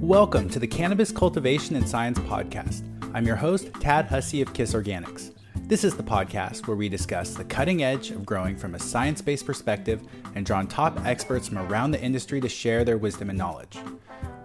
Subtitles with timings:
[0.00, 2.82] Welcome to the Cannabis Cultivation and Science Podcast.
[3.14, 5.37] I'm your host, Tad Hussey of KIS Organics.
[5.68, 9.20] This is the podcast where we discuss the cutting edge of growing from a science
[9.20, 10.00] based perspective
[10.34, 13.76] and draw on top experts from around the industry to share their wisdom and knowledge.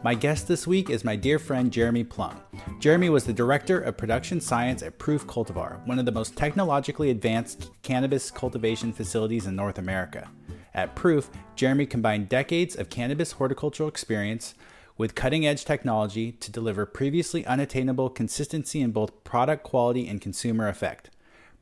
[0.04, 2.42] My guest this week is my dear friend Jeremy Plumb.
[2.78, 7.10] Jeremy was the director of production science at Proof Cultivar, one of the most technologically
[7.10, 10.30] advanced cannabis cultivation facilities in North America.
[10.74, 14.56] At Proof, Jeremy combined decades of cannabis horticultural experience
[14.98, 20.68] with cutting edge technology to deliver previously unattainable consistency in both product quality and consumer
[20.68, 21.10] effect.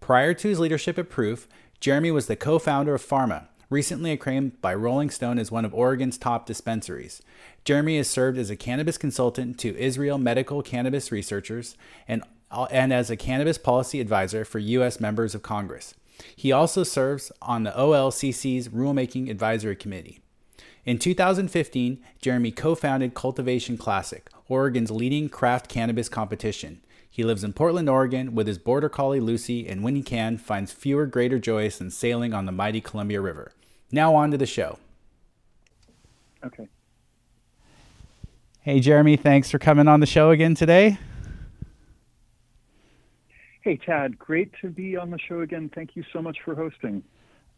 [0.02, 1.48] Prior to his leadership at Proof,
[1.80, 5.76] Jeremy was the co founder of Farma, recently acclaimed by Rolling Stone as one of
[5.76, 7.22] Oregon's top dispensaries.
[7.64, 11.78] Jeremy has served as a cannabis consultant to Israel medical cannabis researchers
[12.08, 12.24] and,
[12.72, 15.00] and as a cannabis policy advisor for U.S.
[15.00, 15.94] members of Congress.
[16.36, 20.20] He also serves on the OLCC's Rulemaking Advisory Committee.
[20.84, 26.82] In 2015, Jeremy co founded Cultivation Classic, Oregon's leading craft cannabis competition.
[27.14, 30.72] He lives in Portland, Oregon, with his border collie Lucy, and when he can, finds
[30.72, 33.52] fewer greater joys than sailing on the mighty Columbia River.
[33.92, 34.80] Now, on to the show.
[36.42, 36.70] Okay.
[38.62, 40.98] Hey, Jeremy, thanks for coming on the show again today.
[43.60, 45.70] Hey, Tad, great to be on the show again.
[45.76, 47.04] Thank you so much for hosting.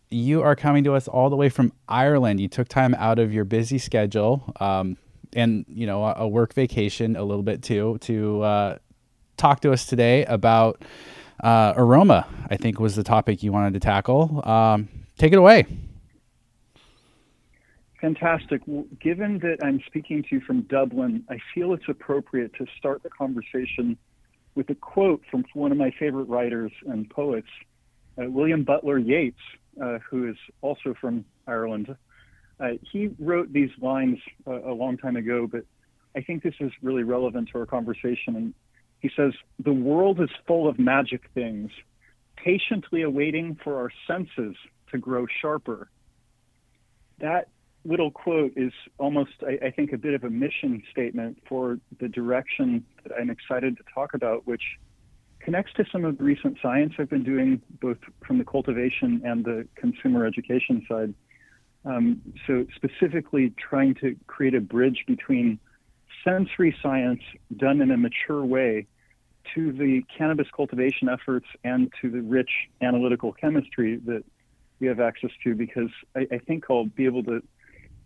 [0.10, 2.40] You are coming to us all the way from Ireland.
[2.40, 4.98] You took time out of your busy schedule um,
[5.34, 8.78] and, you know, a work vacation a little bit too to uh,
[9.38, 10.82] talk to us today about
[11.44, 14.48] uh, aroma, I think was the topic you wanted to tackle.
[14.48, 15.66] Um, take it away.
[18.00, 18.62] Fantastic.
[19.00, 23.10] Given that I'm speaking to you from Dublin, I feel it's appropriate to start the
[23.10, 23.98] conversation
[24.56, 27.48] with a quote from one of my favorite writers and poets,
[28.22, 29.40] uh, William Butler Yeats,
[29.82, 31.96] uh, who is also from Ireland.
[32.60, 35.64] Uh, he wrote these lines uh, a long time ago, but
[36.16, 38.36] I think this is really relevant to our conversation.
[38.36, 38.54] And
[39.04, 41.70] he says, The world is full of magic things,
[42.38, 44.56] patiently awaiting for our senses
[44.92, 45.90] to grow sharper.
[47.20, 47.50] That
[47.84, 52.08] little quote is almost, I, I, think, a bit of a mission statement for the
[52.08, 54.64] direction that I'm excited to talk about, which
[55.42, 59.44] connects to some of the recent science I've been doing, both from the cultivation and
[59.44, 61.14] the consumer education side.
[61.84, 65.60] Um, so, specifically, trying to create a bridge between
[66.24, 67.20] sensory science
[67.58, 68.88] done in a mature way
[69.56, 72.50] to the cannabis cultivation efforts and to the rich
[72.82, 74.24] analytical chemistry that
[74.80, 77.42] we have access to because I, I, think I'll be able to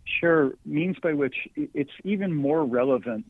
[0.04, 3.24] share means by which it's even more relevant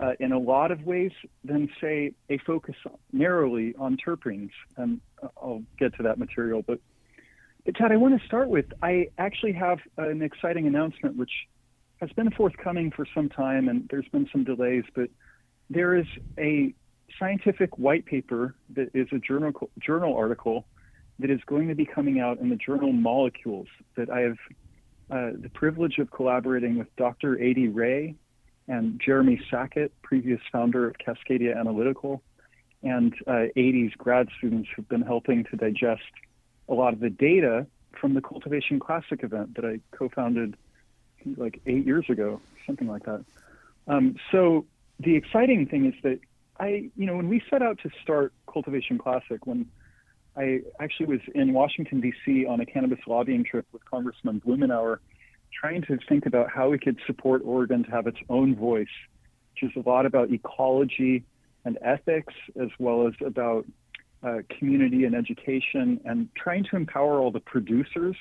[0.00, 1.12] uh, in a lot of ways
[1.44, 2.76] than, say, a focus
[3.12, 4.50] narrowly on terpenes.
[4.76, 5.00] And
[5.36, 6.62] I'll get to that material.
[6.62, 6.80] But,
[7.64, 11.32] but Tad, I want to start with I actually have an exciting announcement which
[12.00, 15.10] has been forthcoming for some time, and there's been some delays, but
[15.68, 16.06] there is
[16.38, 16.72] a
[17.18, 20.66] scientific white paper that is a journal journal article
[21.18, 24.38] that is going to be coming out in the journal Molecules that I have
[25.10, 27.34] uh, the privilege of collaborating with Dr.
[27.34, 28.14] Adie Rae
[28.68, 32.22] and Jeremy Sackett, previous founder of Cascadia Analytical,
[32.82, 36.02] and uh, Adie's grad students who've been helping to digest
[36.68, 37.66] a lot of the data
[37.98, 40.56] from the Cultivation Classic event that I co-founded
[41.36, 43.24] like eight years ago, something like that.
[43.88, 44.66] Um, so
[45.00, 46.20] the exciting thing is that
[46.60, 49.66] I, you know, when we set out to start Cultivation Classic, when
[50.36, 52.46] I actually was in Washington, D.C.
[52.46, 54.98] on a cannabis lobbying trip with Congressman Blumenauer,
[55.58, 58.86] trying to think about how we could support Oregon to have its own voice,
[59.52, 61.24] which is a lot about ecology
[61.64, 63.66] and ethics, as well as about
[64.22, 68.16] uh, community and education, and trying to empower all the producers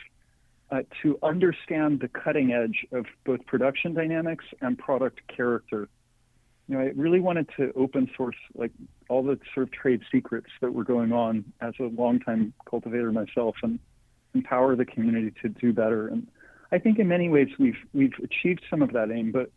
[0.71, 5.87] uh, to understand the cutting edge of both production dynamics and product character
[6.67, 8.71] you know, I really wanted to open source like
[9.09, 13.55] all the sort of trade secrets that were going on as a longtime cultivator myself
[13.63, 13.79] and
[14.33, 16.07] empower the community to do better.
[16.07, 16.27] And
[16.71, 19.49] I think in many ways we've we've achieved some of that aim, but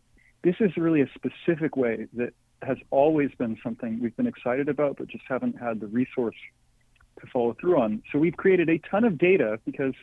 [0.43, 4.97] this is really a specific way that has always been something we've been excited about,
[4.97, 6.37] but just haven't had the resource
[7.21, 8.03] to follow through on.
[8.13, 9.95] So we've created a ton of data because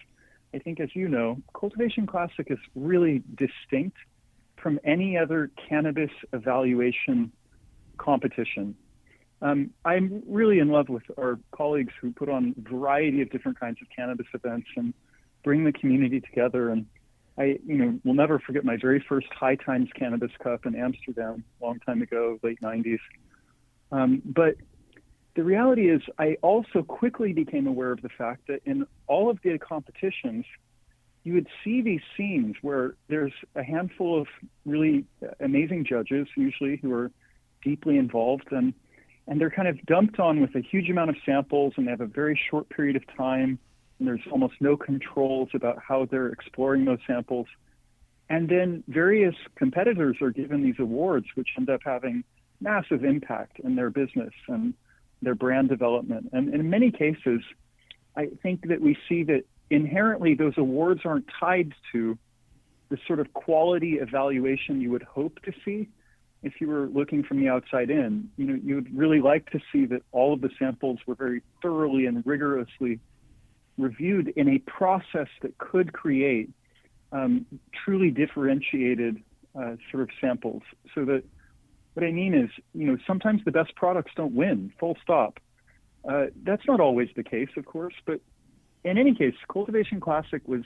[0.53, 3.97] I think, as you know, Cultivation Classic is really distinct
[4.61, 7.31] from any other cannabis evaluation
[7.97, 8.75] competition.
[9.41, 13.59] Um, I'm really in love with our colleagues who put on a variety of different
[13.59, 14.93] kinds of cannabis events and
[15.43, 16.69] bring the community together.
[16.69, 16.85] And
[17.37, 21.43] I, you know, will never forget my very first High Times Cannabis Cup in Amsterdam,
[21.61, 22.99] a long time ago, late 90s.
[23.91, 24.55] Um, but
[25.35, 29.37] the reality is, I also quickly became aware of the fact that in all of
[29.43, 30.45] the competitions,
[31.27, 34.27] you would see these scenes where there's a handful of
[34.65, 35.05] really
[35.39, 37.11] amazing judges, usually who are
[37.63, 38.73] deeply involved, and
[39.29, 41.99] and they're kind of dumped on with a huge amount of samples, and they have
[42.01, 43.59] a very short period of time
[43.99, 47.47] and there's almost no controls about how they're exploring those samples.
[48.29, 52.23] And then various competitors are given these awards, which end up having
[52.59, 54.73] massive impact in their business and
[55.21, 56.29] their brand development.
[56.33, 57.41] And in many cases,
[58.15, 62.17] I think that we see that inherently those awards aren't tied to
[62.89, 65.89] the sort of quality evaluation you would hope to see
[66.43, 68.29] if you were looking from the outside in.
[68.37, 71.41] You know, you would really like to see that all of the samples were very
[71.61, 72.99] thoroughly and rigorously
[73.77, 76.49] reviewed in a process that could create
[77.11, 77.45] um,
[77.83, 79.21] truly differentiated
[79.57, 80.61] uh, sort of samples.
[80.93, 81.23] So that
[81.93, 85.39] what I mean is, you know, sometimes the best products don't win, full stop.
[86.07, 88.21] Uh, that's not always the case, of course, but
[88.87, 90.63] in any case, Cultivation Classic was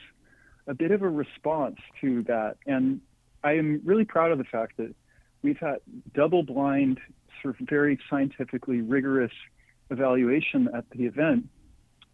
[0.67, 2.57] a bit of a response to that.
[2.65, 3.01] And
[3.43, 4.93] I am really proud of the fact that
[5.41, 5.77] we've had
[6.13, 6.99] double blind,
[7.41, 9.31] sort of very scientifically rigorous
[9.89, 11.49] evaluation at the event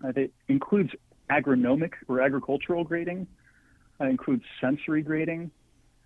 [0.03, 0.91] uh, that includes
[1.29, 3.27] agronomic or agricultural grading,
[3.99, 5.51] uh, includes sensory grading.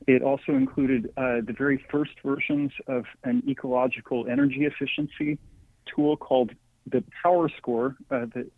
[0.08, 5.38] It also included uh, the very first versions of an ecological energy efficiency
[5.86, 6.52] tool called
[6.92, 8.50] the Power Score uh, that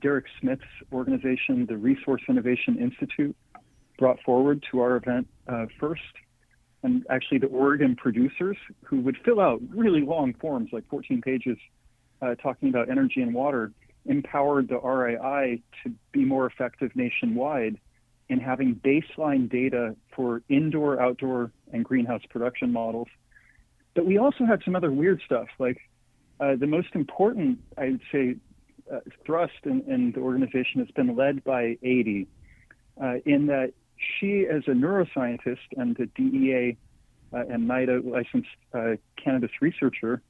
[0.00, 0.62] Derek Smith's
[0.92, 3.36] organization, the Resource Innovation Institute,
[3.98, 6.02] brought forward to our event uh, first.
[6.82, 11.58] And actually, the Oregon producers who would fill out really long forms, like 14 pages,
[12.22, 13.72] uh, talking about energy and water,
[14.04, 17.78] empowered the RII to be more effective nationwide
[18.28, 23.08] in having baseline data for indoor, outdoor, and greenhouse production models.
[23.94, 25.78] But we also had some other weird stuff, like
[26.40, 28.36] uh, the most important, I'd say,
[28.92, 32.26] uh, thrust in, in, the organization has been led by Adie,
[33.02, 36.76] uh, in that she, as a neuroscientist and a DEA
[37.32, 40.22] uh, and NIDA licensed uh, cannabis researcher,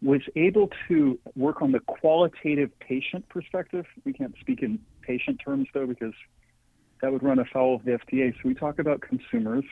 [0.00, 3.84] was able to work on the qualitative patient perspective.
[4.04, 6.14] We can't speak in patient terms though, because
[7.02, 8.32] that would run afoul of the FDA.
[8.34, 9.64] So we talk about consumers.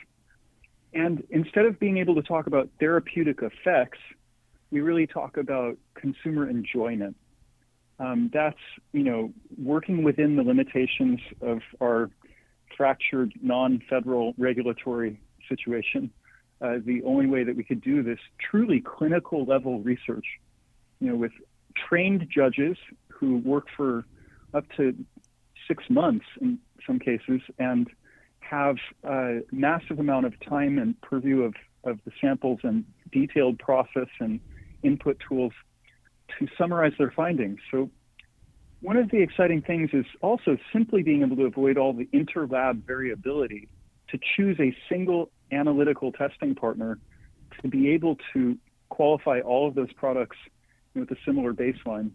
[0.93, 3.99] And instead of being able to talk about therapeutic effects,
[4.71, 7.17] we really talk about consumer enjoyment.
[7.99, 8.59] Um, that's,
[8.93, 12.11] you know, working within the limitations of our
[12.77, 16.11] fractured non-federal regulatory situation
[16.61, 20.25] uh, the only way that we could do this truly clinical level research,
[21.01, 21.33] you know, with
[21.89, 22.77] trained judges
[23.09, 24.07] who work for
[24.55, 24.95] up to
[25.69, 27.89] six months in some cases and
[28.41, 31.55] have a massive amount of time and purview of,
[31.85, 34.41] of the samples and detailed process and
[34.83, 35.53] input tools
[36.39, 37.59] to summarize their findings.
[37.71, 37.91] So
[38.81, 42.85] one of the exciting things is also simply being able to avoid all the interlab
[42.85, 43.69] variability
[44.09, 46.99] to choose a single analytical testing partner
[47.63, 48.57] to be able to
[48.89, 50.37] qualify all of those products
[50.95, 52.11] with a similar baseline.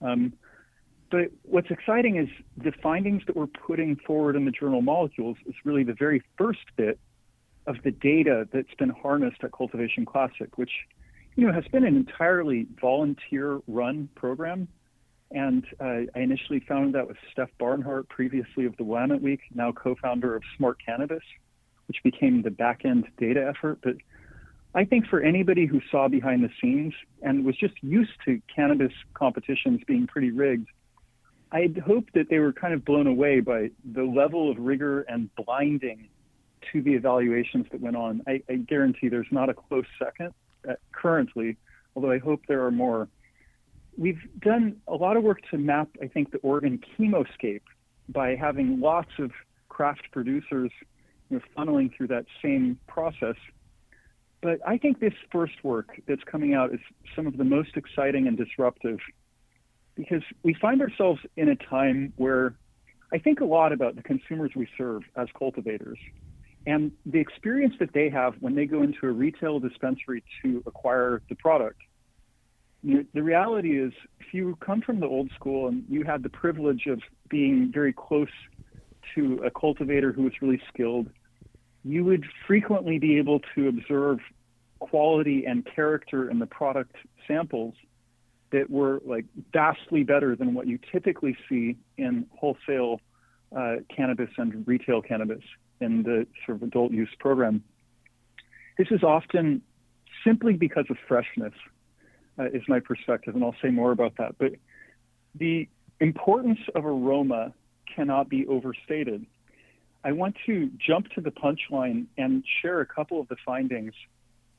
[0.00, 0.32] Um,
[1.10, 5.54] but what's exciting is the findings that we're putting forward in the journal Molecules is
[5.64, 6.98] really the very first bit
[7.66, 10.70] of the data that's been harnessed at Cultivation Classic, which
[11.38, 14.66] you know has been an entirely volunteer-run program.
[15.30, 19.70] And uh, I initially founded that with Steph Barnhart, previously of the Willamette Week, now
[19.70, 21.22] co-founder of Smart Cannabis,
[21.86, 23.78] which became the back end data effort.
[23.82, 23.96] But
[24.74, 26.92] I think for anybody who saw behind the scenes
[27.22, 30.68] and was just used to cannabis competitions being pretty rigged,
[31.52, 35.30] I'd hoped that they were kind of blown away by the level of rigor and
[35.36, 36.08] blinding
[36.72, 38.22] to the evaluations that went on.
[38.26, 40.32] I, I guarantee there's not a close second
[40.68, 41.56] uh, currently,
[41.94, 43.08] although I hope there are more.
[43.96, 47.62] We've done a lot of work to map, I think, the Oregon chemoscape
[48.08, 49.32] by having lots of
[49.68, 50.70] craft producers
[51.30, 53.36] you know, funneling through that same process.
[54.40, 56.80] But I think this first work that's coming out is
[57.16, 58.98] some of the most exciting and disruptive
[59.96, 62.54] because we find ourselves in a time where
[63.12, 65.98] I think a lot about the consumers we serve as cultivators
[66.68, 71.22] and the experience that they have when they go into a retail dispensary to acquire
[71.30, 71.80] the product.
[72.84, 76.84] The reality is, if you come from the old school and you had the privilege
[76.86, 78.28] of being very close
[79.14, 81.08] to a cultivator who was really skilled,
[81.84, 84.18] you would frequently be able to observe
[84.78, 86.96] quality and character in the product
[87.26, 87.74] samples
[88.52, 93.00] that were like vastly better than what you typically see in wholesale
[93.56, 95.42] uh, cannabis and retail cannabis.
[95.80, 97.62] In the sort of adult use program.
[98.76, 99.62] This is often
[100.24, 101.52] simply because of freshness,
[102.38, 104.36] uh, is my perspective, and I'll say more about that.
[104.38, 104.52] But
[105.34, 105.68] the
[106.00, 107.52] importance of aroma
[107.94, 109.26] cannot be overstated.
[110.04, 113.92] I want to jump to the punchline and share a couple of the findings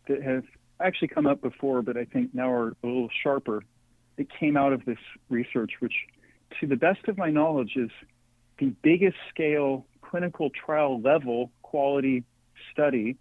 [0.08, 0.44] that have
[0.82, 3.64] actually come up before, but I think now are a little sharper.
[4.18, 4.98] That came out of this
[5.30, 5.94] research, which,
[6.60, 7.90] to the best of my knowledge, is
[8.58, 12.24] the biggest scale clinical trial level quality
[12.72, 13.16] study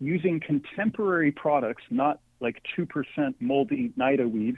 [0.00, 4.56] using contemporary products, not like 2% moldy NIDA weed,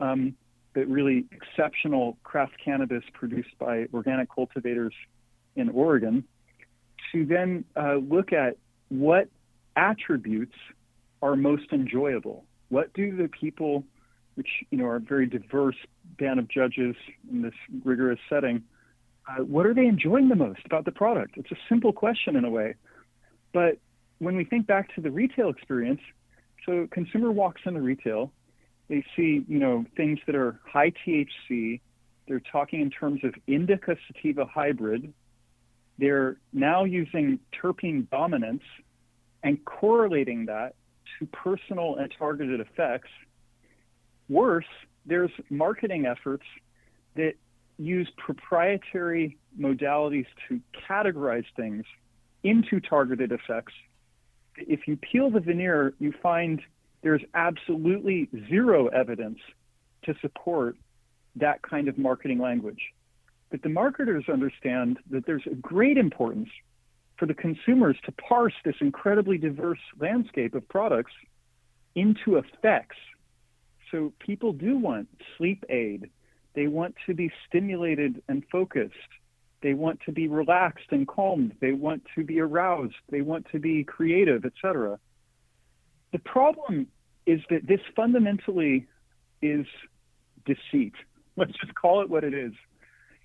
[0.00, 0.34] um,
[0.74, 4.92] but really exceptional craft cannabis produced by organic cultivators
[5.54, 6.24] in Oregon,
[7.12, 8.56] to then uh, look at
[8.88, 9.28] what
[9.76, 10.56] attributes
[11.22, 12.44] are most enjoyable.
[12.68, 13.84] What do the people,
[14.34, 15.76] which you know are a very diverse
[16.18, 16.96] band of judges
[17.30, 18.64] in this rigorous setting,
[19.28, 21.36] uh, what are they enjoying the most about the product?
[21.36, 22.74] It's a simple question in a way,
[23.52, 23.78] but
[24.18, 26.00] when we think back to the retail experience,
[26.66, 28.32] so consumer walks into retail,
[28.88, 31.80] they see you know things that are high THC.
[32.26, 35.12] They're talking in terms of indica sativa hybrid.
[35.98, 38.62] They're now using terpene dominance
[39.42, 40.74] and correlating that
[41.18, 43.10] to personal and targeted effects.
[44.28, 44.64] Worse,
[45.06, 46.44] there's marketing efforts
[47.14, 47.34] that
[47.78, 51.84] use proprietary modalities to categorize things
[52.42, 53.72] into targeted effects.
[54.56, 56.60] If you peel the veneer, you find
[57.02, 59.38] there's absolutely zero evidence
[60.04, 60.76] to support
[61.36, 62.80] that kind of marketing language.
[63.50, 66.48] But the marketers understand that there's a great importance
[67.16, 71.12] for the consumers to parse this incredibly diverse landscape of products
[71.94, 72.96] into effects.
[73.90, 76.10] So people do want sleep aid.
[76.54, 78.94] They want to be stimulated and focused.
[79.62, 81.54] They want to be relaxed and calmed.
[81.60, 82.94] They want to be aroused.
[83.10, 84.98] They want to be creative, etc.
[86.12, 86.86] The problem
[87.26, 88.86] is that this fundamentally
[89.40, 89.66] is
[90.44, 90.94] deceit.
[91.36, 92.52] Let's just call it what it is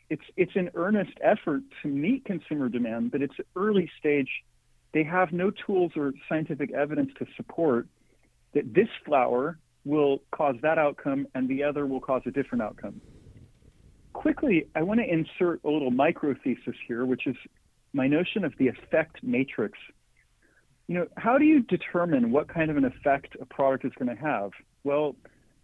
[0.09, 4.29] it's it's an earnest effort to meet consumer demand, but it's early stage.
[4.91, 7.87] They have no tools or scientific evidence to support
[8.53, 12.99] that this flower will cause that outcome and the other will cause a different outcome.
[14.19, 17.37] Quickly, I want to insert a little micro thesis here, which is
[17.93, 19.79] my notion of the effect matrix.
[20.87, 24.13] You know, how do you determine what kind of an effect a product is going
[24.13, 24.51] to have?
[24.83, 25.15] Well,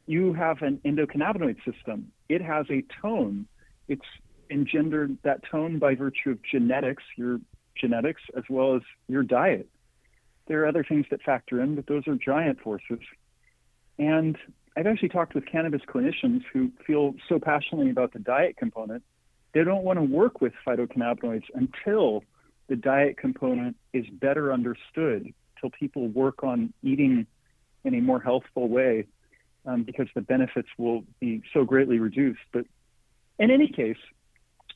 [0.07, 2.13] you have an endocannabinoid system.
[2.29, 3.45] It has a tone.
[3.89, 4.05] It's
[4.49, 7.41] engendered that tone by virtue of genetics, your
[7.75, 9.67] genetics, as well as your diet.
[10.47, 12.99] There are other things that factor in, but those are giant forces.
[13.99, 14.37] And
[14.77, 19.03] I've actually talked with cannabis clinicians who feel so passionately about the diet component,
[19.53, 22.23] they don't want to work with phytocannabinoids until
[22.67, 27.25] the diet component is better understood, till people work on eating
[27.85, 29.05] in a more healthful way,
[29.65, 32.41] um, because the benefits will be so greatly reduced.
[32.51, 32.65] But
[33.39, 33.97] in any case,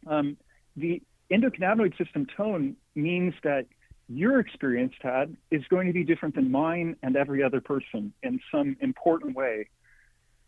[0.08, 0.38] um,
[0.78, 3.66] the endocannabinoid system tone means that
[4.08, 8.40] your experience, Tad, is going to be different than mine and every other person in
[8.52, 9.68] some important way,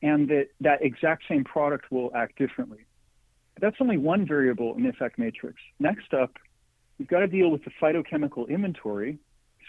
[0.01, 2.85] and that that exact same product will act differently.
[3.59, 5.57] That's only one variable in the effect matrix.
[5.79, 6.37] Next up,
[6.97, 9.19] we've got to deal with the phytochemical inventory.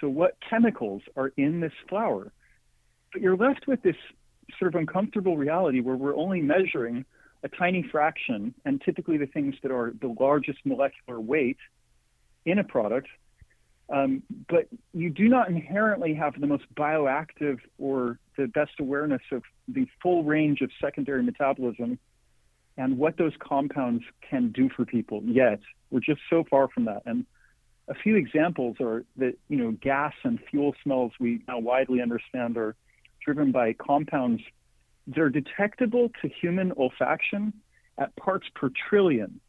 [0.00, 2.32] So, what chemicals are in this flower?
[3.12, 3.96] But you're left with this
[4.58, 7.04] sort of uncomfortable reality where we're only measuring
[7.44, 11.58] a tiny fraction, and typically the things that are the largest molecular weight
[12.46, 13.08] in a product,
[13.88, 19.42] um, but you do not inherently have the most bioactive or the best awareness of
[19.68, 21.98] the full range of secondary metabolism
[22.76, 25.60] and what those compounds can do for people yet.
[25.90, 27.02] We're just so far from that.
[27.04, 27.26] And
[27.88, 32.56] a few examples are that, you know, gas and fuel smells we now widely understand
[32.56, 32.74] are
[33.24, 34.42] driven by compounds
[35.06, 37.52] they're detectable to human olfaction
[37.98, 39.40] at parts per trillion.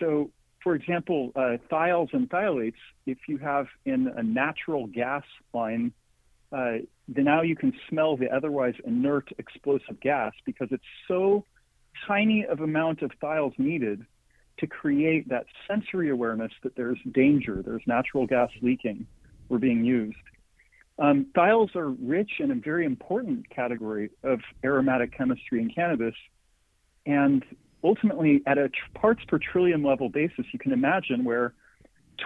[0.00, 0.30] So,
[0.66, 2.74] for example, uh, thiols and thiolates,
[3.06, 5.22] if you have in a natural gas
[5.54, 5.92] line,
[6.50, 11.44] uh, then now you can smell the otherwise inert explosive gas because it's so
[12.08, 14.04] tiny of amount of thiols needed
[14.58, 19.06] to create that sensory awareness that there's danger, there's natural gas leaking
[19.48, 20.16] or being used.
[20.98, 26.16] Um, thiols are rich in a very important category of aromatic chemistry in cannabis.
[27.06, 27.44] And
[27.82, 31.54] ultimately, at a parts per trillion level basis, you can imagine where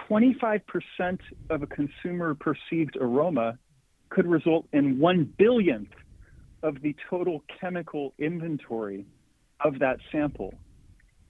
[0.09, 0.61] 25%
[1.49, 3.57] of a consumer perceived aroma
[4.09, 5.91] could result in one billionth
[6.63, 9.05] of the total chemical inventory
[9.59, 10.53] of that sample.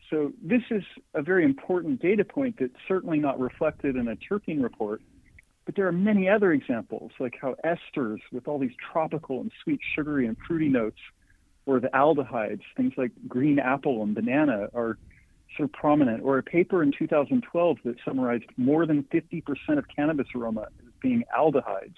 [0.09, 4.61] So this is a very important data point that's certainly not reflected in a terpene
[4.61, 5.01] report.
[5.65, 9.79] But there are many other examples, like how esters with all these tropical and sweet,
[9.95, 10.97] sugary and fruity notes,
[11.65, 14.97] or the aldehydes, things like green apple and banana, are
[15.55, 16.23] sort of prominent.
[16.23, 19.43] Or a paper in 2012 that summarized more than 50%
[19.77, 21.95] of cannabis aroma as being aldehydes.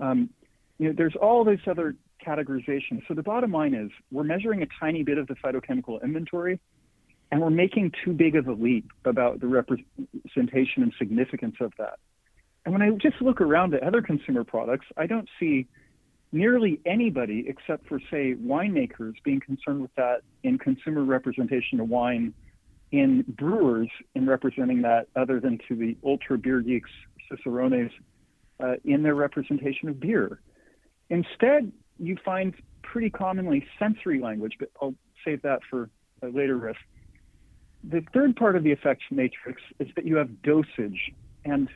[0.00, 0.30] Um,
[0.78, 3.02] you know, there's all this other categorization.
[3.08, 6.60] So the bottom line is we're measuring a tiny bit of the phytochemical inventory,
[7.30, 11.98] and we're making too big of a leap about the representation and significance of that.
[12.64, 15.68] And when I just look around at other consumer products, I don't see
[16.36, 22.34] nearly anybody except for, say, winemakers being concerned with that in consumer representation of wine,
[22.92, 26.90] in brewers in representing that, other than to the ultra beer geeks,
[27.28, 27.90] cicerones,
[28.60, 30.40] uh, in their representation of beer.
[31.08, 35.88] Instead, you find pretty commonly sensory language, but I'll save that for
[36.22, 36.76] a later riff.
[37.82, 41.12] The third part of the effects matrix is that you have dosage.
[41.44, 41.68] And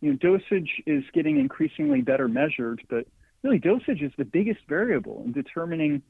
[0.00, 3.06] you know, dosage is getting increasingly better measured, but
[3.42, 6.02] really dosage is the biggest variable in determining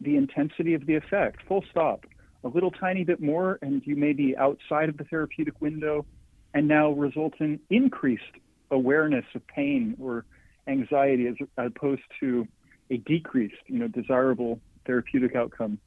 [0.00, 2.04] the intensity of the effect, full stop.
[2.44, 6.06] A little tiny bit more, and you may be outside of the therapeutic window,
[6.54, 8.22] and now result in increased
[8.70, 10.24] awareness of pain or
[10.66, 12.46] anxiety as, opposed to
[12.90, 15.78] a decreased, you know, desirable therapeutic outcome.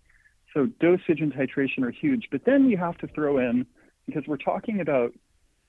[0.53, 3.65] So dosage and titration are huge, but then you have to throw in
[4.05, 5.13] because we're talking about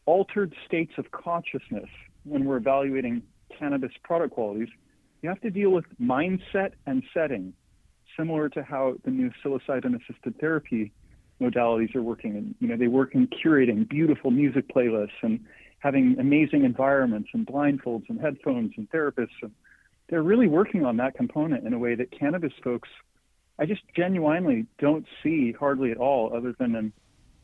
[0.06, 1.88] altered states of consciousness
[2.24, 3.22] when we're evaluating
[3.56, 4.68] cannabis product qualities,
[5.22, 7.54] you have to deal with mindset and setting,
[8.16, 10.92] similar to how the new psilocybin assisted therapy
[11.40, 12.36] modalities are working.
[12.36, 15.40] And you know, they work in curating beautiful music playlists and
[15.78, 19.28] having amazing environments and blindfolds and headphones and therapists.
[19.42, 19.52] And
[20.08, 22.88] they're really working on that component in a way that cannabis folks,
[23.58, 26.92] I just genuinely don't see hardly at all, other than in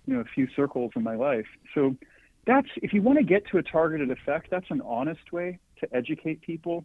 [0.07, 1.47] you know a few circles in my life.
[1.75, 1.97] So
[2.45, 5.97] that's if you want to get to a targeted effect, that's an honest way to
[5.97, 6.85] educate people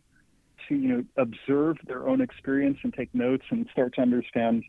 [0.68, 4.64] to you know observe their own experience and take notes and start to understand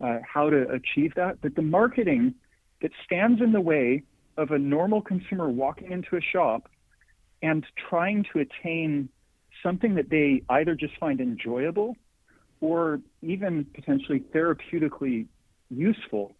[0.00, 1.40] uh, how to achieve that.
[1.40, 2.34] But the marketing
[2.80, 4.02] that stands in the way
[4.36, 6.68] of a normal consumer walking into a shop
[7.42, 9.08] and trying to attain
[9.62, 11.96] something that they either just find enjoyable
[12.60, 15.26] or even potentially therapeutically
[15.70, 16.32] useful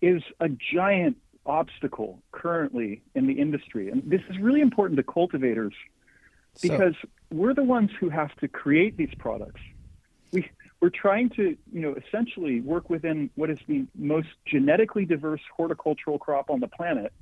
[0.00, 3.90] is a giant obstacle currently in the industry.
[3.90, 5.74] And this is really important to cultivators
[6.60, 9.60] because so, we're the ones who have to create these products.
[10.32, 10.48] We,
[10.80, 16.18] we're trying to, you know, essentially work within what is the most genetically diverse horticultural
[16.18, 17.12] crop on the planet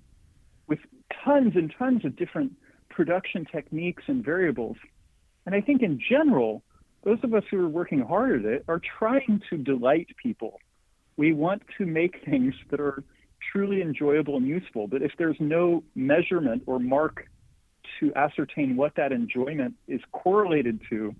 [0.66, 0.78] with
[1.24, 2.52] tons and tons of different
[2.88, 4.76] production techniques and variables.
[5.46, 6.62] And I think in general,
[7.04, 10.60] those of us who are working hard at it are trying to delight people.
[11.16, 13.02] We want to make things that are
[13.52, 14.86] truly enjoyable and useful.
[14.86, 17.28] But if there's no measurement or mark
[18.00, 21.14] to ascertain what that enjoyment is correlated to,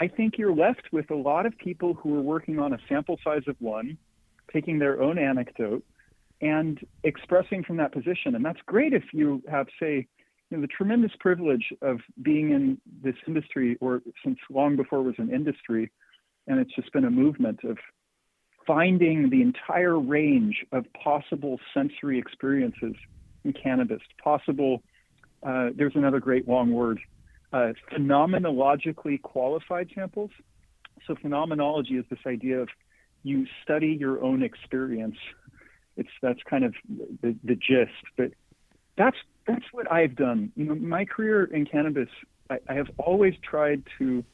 [0.00, 3.18] I think you're left with a lot of people who are working on a sample
[3.24, 3.98] size of one,
[4.52, 5.84] taking their own anecdote
[6.40, 8.34] and expressing from that position.
[8.34, 10.06] And that's great if you have, say,
[10.50, 15.02] you know, the tremendous privilege of being in this industry, or since long before it
[15.02, 15.90] was an industry,
[16.46, 17.76] and it's just been a movement of
[18.66, 22.94] finding the entire range of possible sensory experiences
[23.44, 24.82] in cannabis, possible,
[25.42, 27.00] uh, there's another great long word,
[27.52, 30.30] uh, phenomenologically qualified samples.
[31.06, 32.68] So, phenomenology is this idea of
[33.22, 35.16] you study your own experience.
[35.96, 36.74] It's that's kind of
[37.22, 38.32] the, the gist, but
[38.96, 40.52] that's that's what I've done.
[40.56, 42.08] You know, my career in cannabis,
[42.50, 44.24] I, I have always tried to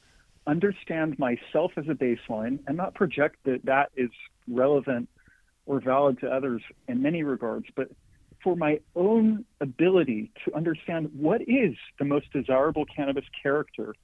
[0.47, 4.11] understand myself as a baseline and not project that that is
[4.49, 5.09] relevant
[5.67, 7.89] or valid to others in many regards, but
[8.45, 13.95] for my own ability to understand what is the most desirable cannabis character.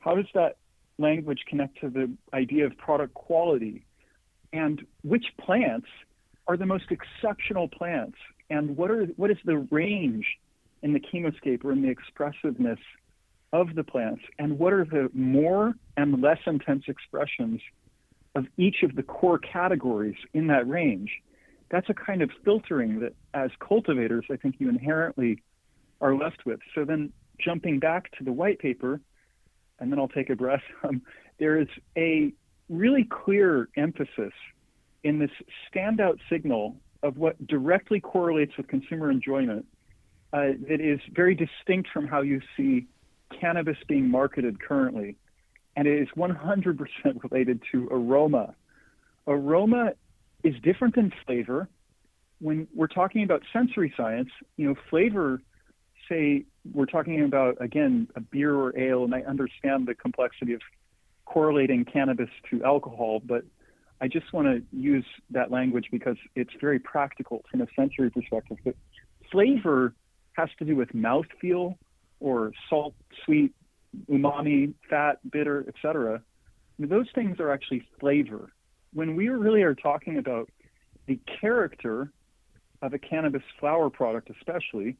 [0.00, 0.56] How does that
[0.98, 3.86] language connect to the idea of product quality?
[4.52, 5.86] And which plants
[6.48, 8.18] are the most exceptional plants?
[8.50, 10.26] And what are what is the range
[10.82, 12.80] in the chemoscape or in the expressiveness
[13.54, 17.60] of the plants and what are the more and less intense expressions
[18.34, 21.10] of each of the core categories in that range.
[21.74, 25.42] That's a kind of filtering that, as cultivators, I think you inherently
[26.00, 26.60] are left with.
[26.72, 27.12] So then,
[27.44, 29.00] jumping back to the white paper,
[29.80, 31.02] and then I'll take a breath, um,
[31.40, 31.66] there is
[31.98, 32.32] a
[32.68, 34.32] really clear emphasis
[35.02, 35.32] in this
[35.68, 39.66] standout signal of what directly correlates with consumer enjoyment
[40.32, 42.86] uh, that is very distinct from how you see
[43.40, 45.16] cannabis being marketed currently,
[45.74, 46.78] and it is 100%
[47.24, 48.54] related to aroma.
[49.26, 49.94] Aroma
[50.44, 51.68] is different than flavor,
[52.40, 55.40] when we're talking about sensory science, you know, flavor,
[56.08, 60.60] say we're talking about again a beer or ale, and I understand the complexity of
[61.24, 63.44] correlating cannabis to alcohol, but
[64.00, 68.58] I just want to use that language because it's very practical from a sensory perspective.
[68.64, 68.74] But
[69.32, 69.94] flavor
[70.34, 71.76] has to do with mouthfeel
[72.20, 73.54] or salt, sweet,
[74.10, 76.20] umami, fat, bitter, etc.
[76.78, 78.52] Those things are actually flavor.
[78.94, 80.48] When we really are talking about
[81.06, 82.12] the character
[82.80, 84.96] of a cannabis flower product, especially,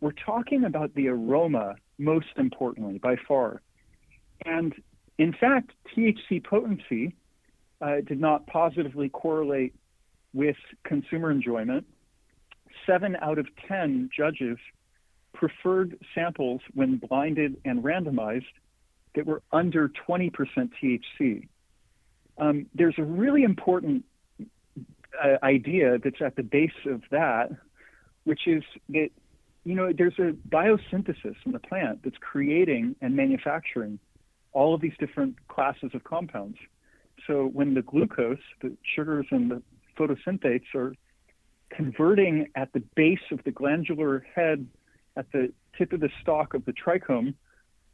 [0.00, 3.62] we're talking about the aroma most importantly by far.
[4.44, 4.74] And
[5.18, 7.16] in fact, THC potency
[7.80, 9.74] uh, did not positively correlate
[10.32, 11.86] with consumer enjoyment.
[12.86, 14.58] Seven out of 10 judges
[15.34, 18.44] preferred samples when blinded and randomized
[19.14, 20.30] that were under 20%
[20.80, 21.48] THC.
[22.38, 24.04] Um, there's a really important
[25.22, 27.50] uh, idea that's at the base of that,
[28.24, 29.08] which is that
[29.64, 33.98] you know there's a biosynthesis in the plant that's creating and manufacturing
[34.52, 36.58] all of these different classes of compounds.
[37.26, 39.62] So when the glucose, the sugars and the
[39.98, 40.94] photosynthates are
[41.70, 44.66] converting at the base of the glandular head,
[45.16, 47.34] at the tip of the stalk of the trichome,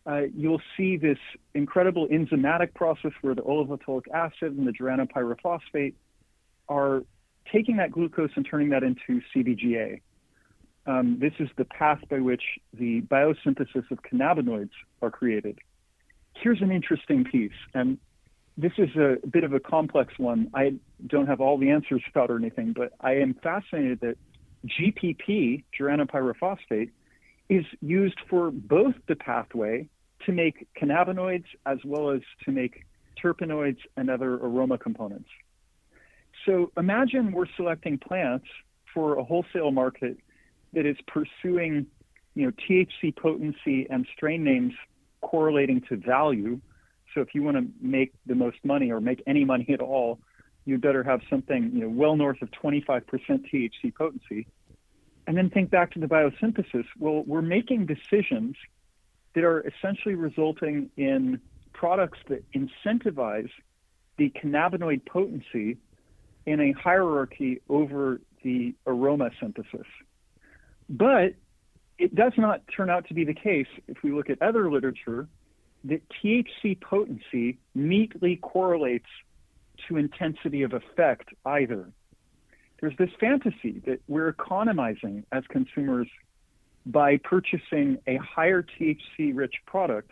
[0.07, 1.19] uh, you'll see this
[1.55, 5.95] incredible enzymatic process where the olivetolic acid and the pyrophosphate
[6.69, 7.03] are
[7.53, 10.01] taking that glucose and turning that into CBGA.
[10.87, 12.43] Um, this is the path by which
[12.75, 15.59] the biosynthesis of cannabinoids are created.
[16.35, 17.99] Here's an interesting piece, and
[18.57, 20.51] this is a bit of a complex one.
[20.55, 20.75] I
[21.07, 24.17] don't have all the answers about or anything, but I am fascinated that
[24.67, 25.65] GPP,
[26.07, 26.91] pyrophosphate,
[27.49, 29.89] is used for both the pathway
[30.27, 32.85] to make cannabinoids as well as to make
[33.23, 35.29] terpenoids and other aroma components.
[36.47, 38.47] So imagine we're selecting plants
[38.93, 40.17] for a wholesale market
[40.73, 41.87] that is pursuing,
[42.35, 44.73] you know, THC potency and strain names
[45.21, 46.61] correlating to value.
[47.15, 50.19] So if you want to make the most money or make any money at all,
[50.65, 54.47] you better have something, you know, well north of 25% THC potency.
[55.27, 56.85] And then think back to the biosynthesis.
[56.99, 58.57] Well, we're making decisions
[59.35, 61.41] that are essentially resulting in
[61.73, 63.51] products that incentivize
[64.19, 65.79] the cannabinoid potency
[66.45, 69.87] in a hierarchy over the aroma synthesis.
[70.89, 71.35] But
[71.99, 75.29] it does not turn out to be the case if we look at other literature
[75.85, 79.09] that THC potency neatly correlates
[79.89, 81.91] to intensity of effect either.
[82.83, 86.09] There's this fantasy that we're economizing as consumers
[86.85, 90.11] by purchasing a higher THC rich product,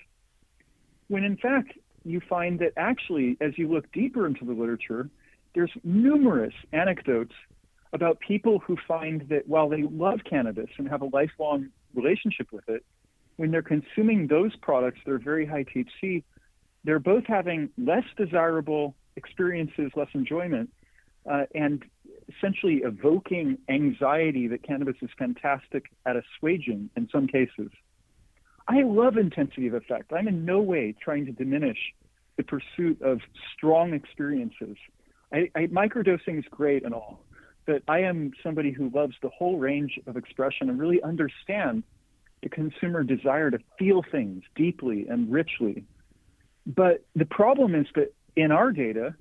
[1.09, 1.73] when in fact
[2.05, 5.11] you find that actually, as you look deeper into the literature,
[5.53, 7.35] there's numerous anecdotes
[7.93, 12.69] about people who find that while they love cannabis and have a lifelong relationship with
[12.69, 12.85] it,
[13.35, 16.23] when they're consuming those products that are very high THC,
[16.85, 20.71] they're both having less desirable experiences, less enjoyment,
[21.29, 21.85] uh, and
[22.37, 27.71] essentially evoking anxiety that cannabis is fantastic at assuaging in some cases.
[28.69, 30.13] I love intensity of effect.
[30.13, 31.79] I'm in no way trying to diminish
[32.37, 33.21] the pursuit of
[33.55, 34.77] strong experiences.
[35.33, 37.25] I, I, microdosing is great and all,
[37.67, 41.83] but I am somebody who loves the whole range of expression and really understand
[42.43, 45.85] the consumer desire to feel things deeply and richly.
[46.67, 49.15] But the problem is that in our data,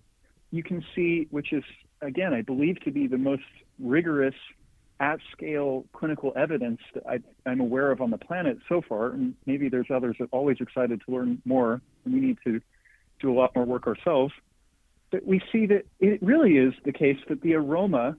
[0.51, 1.63] you can see, which is
[2.01, 3.43] again, I believe to be the most
[3.79, 4.35] rigorous
[4.99, 9.11] at scale clinical evidence that I, am aware of on the planet so far.
[9.11, 12.61] And maybe there's others that are always excited to learn more, and we need to
[13.21, 14.33] do a lot more work ourselves.
[15.11, 18.17] But we see that it really is the case that the aroma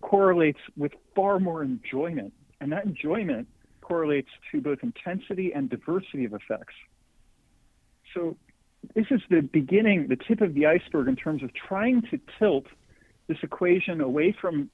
[0.00, 3.48] correlates with far more enjoyment, and that enjoyment
[3.80, 6.74] correlates to both intensity and diversity of effects.
[8.14, 8.36] So
[8.94, 12.66] this is the beginning, the tip of the iceberg in terms of trying to tilt
[13.30, 14.68] this equation away from.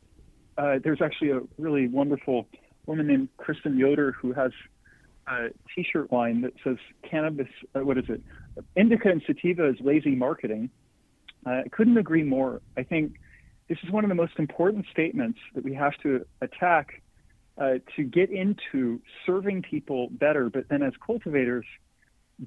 [0.59, 2.49] Uh, there's actually a really wonderful
[2.87, 4.53] woman named Kristen Yoder who has
[5.29, 8.23] a T-shirt line that says "Cannabis." Uh, what is it?
[8.75, 10.71] Indica and sativa is lazy marketing.
[11.47, 12.63] Uh, I couldn't agree more.
[12.77, 13.17] I think
[13.69, 17.03] this is one of the most important statements that we have to attack
[17.59, 21.67] uh, to get into serving people better, but then as cultivators,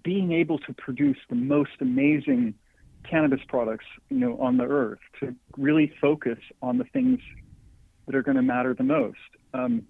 [0.04, 2.56] being able to produce the most amazing
[3.10, 7.20] cannabis products, you know, on the earth to really focus on the things
[8.06, 9.18] that are going to matter the most.
[9.54, 9.84] Um,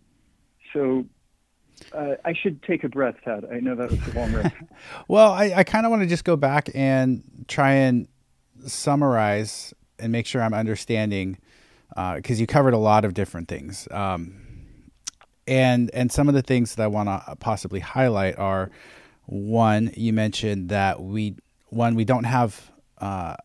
[0.74, 1.06] so
[1.94, 3.46] uh, I should take a breath, Ted.
[3.52, 4.54] I know that was a long riff.
[5.08, 8.08] well, I, I kind of want to just go back and try and
[8.66, 11.38] summarize and make sure I'm understanding
[11.90, 13.88] because uh, you covered a lot of different things.
[13.92, 14.46] Um,
[15.48, 18.70] and and some of the things that I want to possibly highlight are
[19.26, 21.36] one you mentioned that we
[21.70, 23.36] one we don't have uh,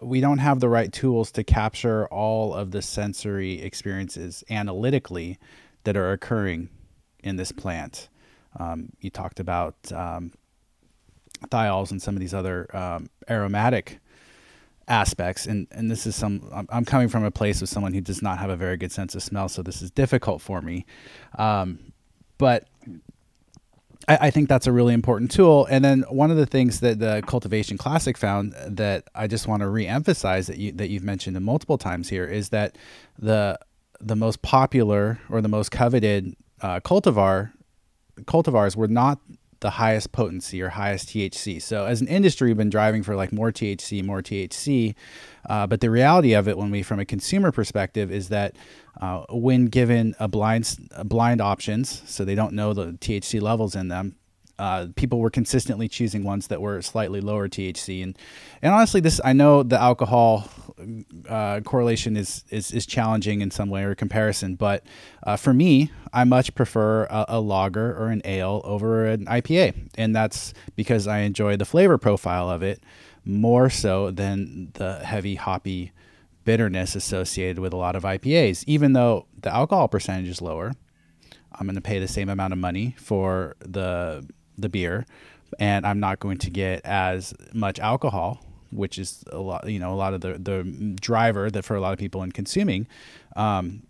[0.00, 5.38] we don't have the right tools to capture all of the sensory experiences analytically
[5.84, 6.68] that are occurring
[7.22, 8.08] in this plant.
[8.58, 10.32] Um, you talked about um,
[11.46, 14.00] thiols and some of these other um, aromatic
[14.88, 18.00] aspects and and this is some I'm, I'm, coming from a place of someone who
[18.00, 20.86] does not have a very good sense of smell so this is difficult for me
[21.38, 21.92] um,
[22.38, 22.68] but
[24.08, 26.98] I, I, think that's a really important tool and then one of the things that
[26.98, 31.38] the cultivation classic found that i just want to re-emphasize that you that you've mentioned
[31.40, 32.76] multiple times here is that
[33.18, 33.58] the
[34.00, 37.52] the most popular or the most coveted uh, cultivar
[38.24, 39.20] cultivars were not
[39.60, 41.60] the highest potency or highest THC.
[41.60, 44.94] So as an industry, we've been driving for like more THC, more THC.
[45.48, 48.54] Uh, but the reality of it, when we, from a consumer perspective, is that
[49.00, 53.74] uh, when given a blind, a blind options, so they don't know the THC levels
[53.74, 54.16] in them,
[54.58, 58.02] uh, people were consistently choosing ones that were slightly lower THC.
[58.02, 58.18] And
[58.60, 60.48] and honestly, this I know the alcohol
[61.28, 64.84] uh, correlation is, is is challenging in some way or comparison, but
[65.22, 69.90] uh, for me, I much prefer a, a, lager or an ale over an IPA,
[69.96, 72.82] and that's because I enjoy the flavor profile of it
[73.24, 75.92] more so than the heavy hoppy
[76.44, 78.64] bitterness associated with a lot of IPAs.
[78.66, 80.72] Even though the alcohol percentage is lower,
[81.52, 85.06] I'm going to pay the same amount of money for the the beer,
[85.58, 89.92] and I'm not going to get as much alcohol, which is a lot, you know,
[89.92, 92.86] a lot of the the driver that for a lot of people in consuming.
[93.36, 93.82] Um,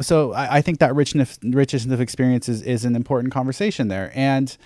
[0.00, 4.12] so I, I, think that richness richness of experience is, is an important conversation there,
[4.14, 4.56] and.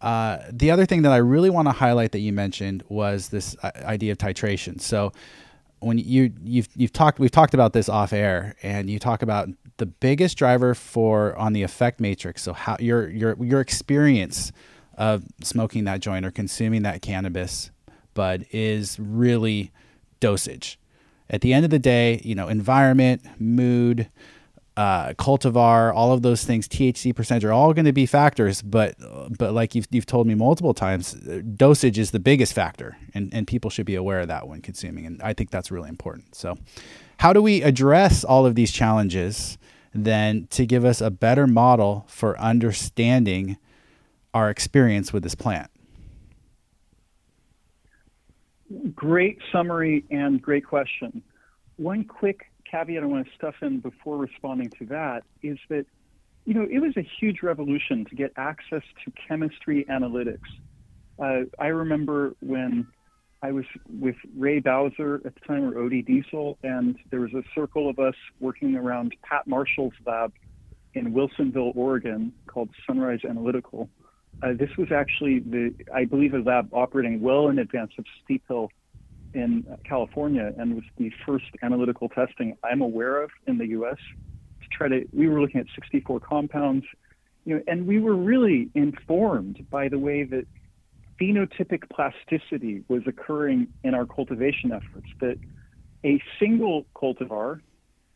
[0.00, 3.56] Uh, the other thing that I really want to highlight that you mentioned was this
[3.64, 4.80] uh, idea of titration.
[4.80, 5.12] So,
[5.80, 9.48] when you you've you've talked we've talked about this off air, and you talk about
[9.78, 12.42] the biggest driver for on the effect matrix.
[12.42, 14.52] So how your your your experience
[14.96, 17.70] of smoking that joint or consuming that cannabis
[18.14, 19.70] bud is really
[20.20, 20.78] dosage.
[21.30, 24.08] At the end of the day, you know, environment, mood,
[24.78, 28.62] uh, cultivar, all of those things, THC percentage are all going to be factors.
[28.62, 28.94] But
[29.36, 31.14] but like you've you've told me multiple times,
[31.56, 35.04] dosage is the biggest factor, and and people should be aware of that when consuming.
[35.04, 36.36] And I think that's really important.
[36.36, 36.56] So,
[37.18, 39.58] how do we address all of these challenges?
[39.94, 43.56] then to give us a better model for understanding
[44.34, 45.70] our experience with this plant.
[48.94, 51.22] Great summary and great question.
[51.76, 55.86] One quick caveat I want to stuff in before responding to that is that,
[56.44, 60.38] you know, it was a huge revolution to get access to chemistry analytics.
[61.18, 62.86] Uh, I remember when
[63.42, 67.42] I was with Ray Bowser at the time, or Odie Diesel, and there was a
[67.54, 70.32] circle of us working around Pat Marshall's lab
[70.94, 73.88] in Wilsonville, Oregon, called Sunrise Analytical.
[74.42, 78.42] Uh, this was actually the, I believe, a lab operating well in advance of Steep
[78.48, 78.70] Hill
[79.34, 83.98] in California, and was the first analytical testing I'm aware of in the U.S.
[84.62, 86.84] To try to, we were looking at 64 compounds,
[87.44, 90.46] you know, and we were really informed by the way that
[91.20, 95.36] phenotypic plasticity was occurring in our cultivation efforts, that
[96.04, 97.60] a single cultivar,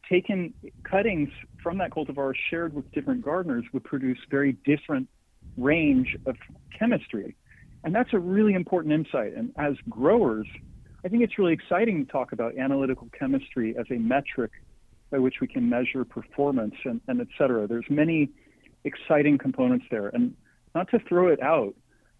[0.09, 0.55] taken
[0.89, 1.31] cuttings
[1.63, 5.09] from that cultivar shared with different gardeners, would produce very different
[5.57, 6.37] range of
[6.79, 7.37] chemistry.
[7.85, 9.35] And that's a really important insight.
[9.37, 10.47] And as growers,
[11.05, 14.53] I think it's really exciting to talk about analytical chemistry as a metric
[15.11, 17.67] by which we can measure performance and, and et cetera.
[17.67, 18.31] There's many
[18.85, 20.09] exciting components there.
[20.09, 20.35] And
[20.75, 21.75] not to throw it out,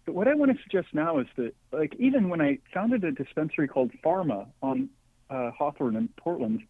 [0.05, 3.11] but what I want to suggest now is that, like, even when I founded a
[3.11, 4.89] dispensary called Farma on
[5.29, 6.61] uh, Hawthorne in Portland,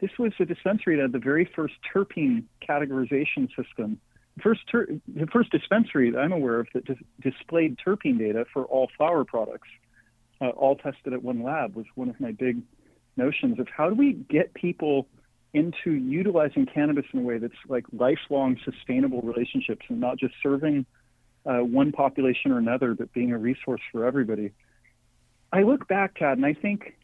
[0.00, 4.00] this was a dispensary that had the very first terpene categorization system.
[4.42, 8.64] First, ter- the first dispensary that I'm aware of that dis- displayed terpene data for
[8.64, 9.68] all flower products,
[10.44, 12.60] uh, all tested at one lab, was one of my big
[13.16, 15.06] notions of how do we get people
[15.52, 20.84] into utilizing cannabis in a way that's like lifelong sustainable relationships and not just serving
[21.46, 24.50] uh, one population or another, but being a resource for everybody.
[25.52, 26.96] I look back, Tad, and I think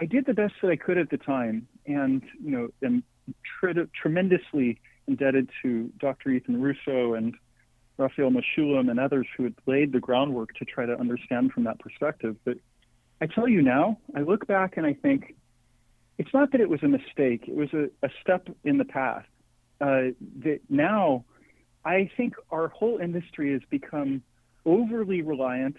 [0.00, 3.02] I did the best that I could at the time, and you know, am
[3.60, 6.30] tre- tremendously indebted to Dr.
[6.30, 7.34] Ethan Russo and
[7.98, 11.80] Raphael Mechoulam and others who had laid the groundwork to try to understand from that
[11.80, 12.36] perspective.
[12.44, 12.58] But
[13.20, 15.34] I tell you now, I look back and I think
[16.18, 19.24] it's not that it was a mistake; it was a, a step in the path.
[19.80, 20.10] Uh,
[20.44, 21.24] that now
[21.84, 24.22] I think our whole industry has become
[24.66, 25.76] overly reliant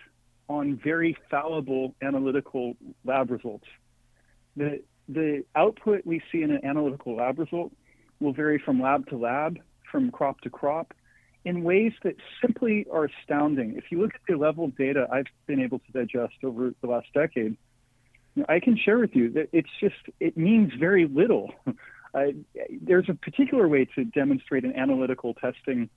[0.47, 2.75] on very fallible analytical
[3.06, 3.67] lab results.
[4.56, 7.71] The, the output we see in an analytical lab result
[8.19, 9.60] will vary from lab to lab,
[9.91, 10.93] from crop to crop,
[11.45, 13.75] in ways that simply are astounding.
[13.78, 16.88] If you look at the level of data I've been able to digest over the
[16.88, 17.58] last decade,
[18.47, 21.52] I can share with you that it's just, it means very little.
[22.12, 22.32] Uh,
[22.82, 25.88] there's a particular way to demonstrate an analytical testing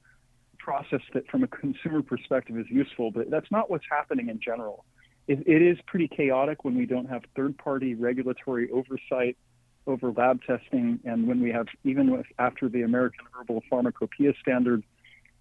[0.58, 4.84] process that, from a consumer perspective, is useful, but that's not what's happening in general.
[5.26, 9.38] it, it is pretty chaotic when we don't have third party regulatory oversight
[9.86, 14.84] over lab testing, and when we have, even with, after the American Herbal Pharmacopoeia Standard,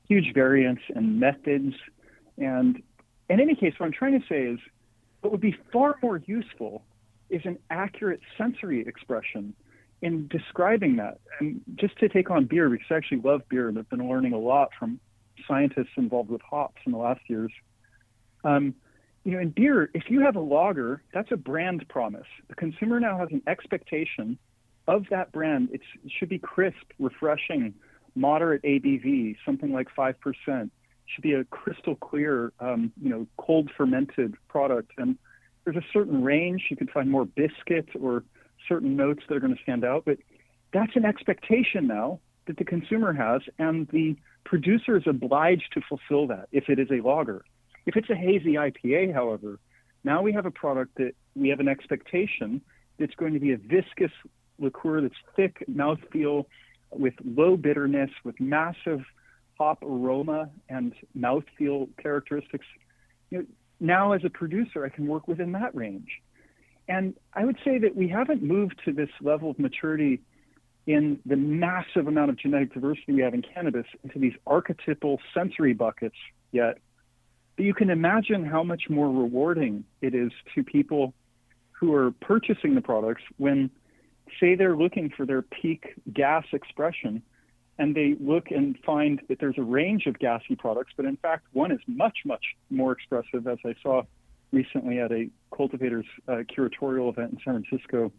[0.08, 1.74] huge variance in methods.
[2.38, 2.82] And
[3.30, 4.60] in any case, what I'm trying to say is
[5.22, 6.84] what would be far more useful
[7.30, 9.54] is an accurate sensory expression
[10.02, 11.20] in describing that.
[11.40, 14.34] And just to take on beer, because I actually love beer and I've been learning
[14.34, 15.00] a lot from
[15.48, 17.52] scientists involved with hops in the last years.
[18.44, 18.76] Um,
[19.24, 22.26] you know, in beer, if you have a lager, that's a brand promise.
[22.50, 24.38] The consumer now has an expectation
[24.88, 25.70] of that brand.
[25.72, 27.76] It's, it should be crisp, refreshing,
[28.16, 30.70] moderate ABV, something like 5%.
[31.06, 34.92] should be a crystal clear, um, you know, cold fermented product.
[34.98, 35.18] And
[35.64, 36.68] there's a certain range.
[36.70, 38.24] You can find more biscuit or
[38.68, 40.04] certain notes that are going to stand out.
[40.06, 40.18] But
[40.74, 46.28] that's an expectation now that the consumer has, and the producer is obliged to fulfill
[46.28, 47.44] that if it is a lager.
[47.86, 49.60] If it's a hazy IPA, however,
[50.04, 52.62] now we have a product that we have an expectation
[53.00, 54.12] that's going to be a viscous
[54.60, 56.46] liqueur that's thick mouthfeel,
[56.92, 59.02] with low bitterness, with massive
[59.58, 62.66] hop aroma and mouthfeel characteristics.
[63.30, 63.46] You know,
[63.80, 66.10] now, as a producer, I can work within that range.
[66.88, 70.22] And I would say that we haven't moved to this level of maturity
[70.88, 75.74] in the massive amount of genetic diversity we have in cannabis into these archetypal sensory
[75.74, 76.16] buckets
[76.52, 76.78] yet.
[77.56, 81.14] But you can imagine how much more rewarding it is to people
[81.72, 83.70] who are purchasing the products when
[84.40, 87.22] say they're looking for their peak gas expression
[87.78, 91.48] and they look and find that there's a range of gassy products, but in fact,
[91.54, 94.04] one is much, much more expressive, as I saw
[94.52, 98.12] recently at a cultivators uh, curatorial event in San Francisco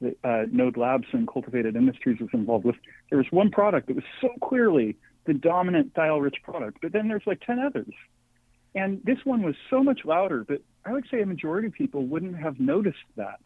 [0.00, 2.76] that uh, Node Labs and Cultivated Industries was involved with.
[3.10, 7.08] There was one product that was so clearly the dominant thiol rich product, but then
[7.08, 7.92] there's like 10 others.
[8.74, 12.06] And this one was so much louder, but I would say a majority of people
[12.06, 13.40] wouldn't have noticed that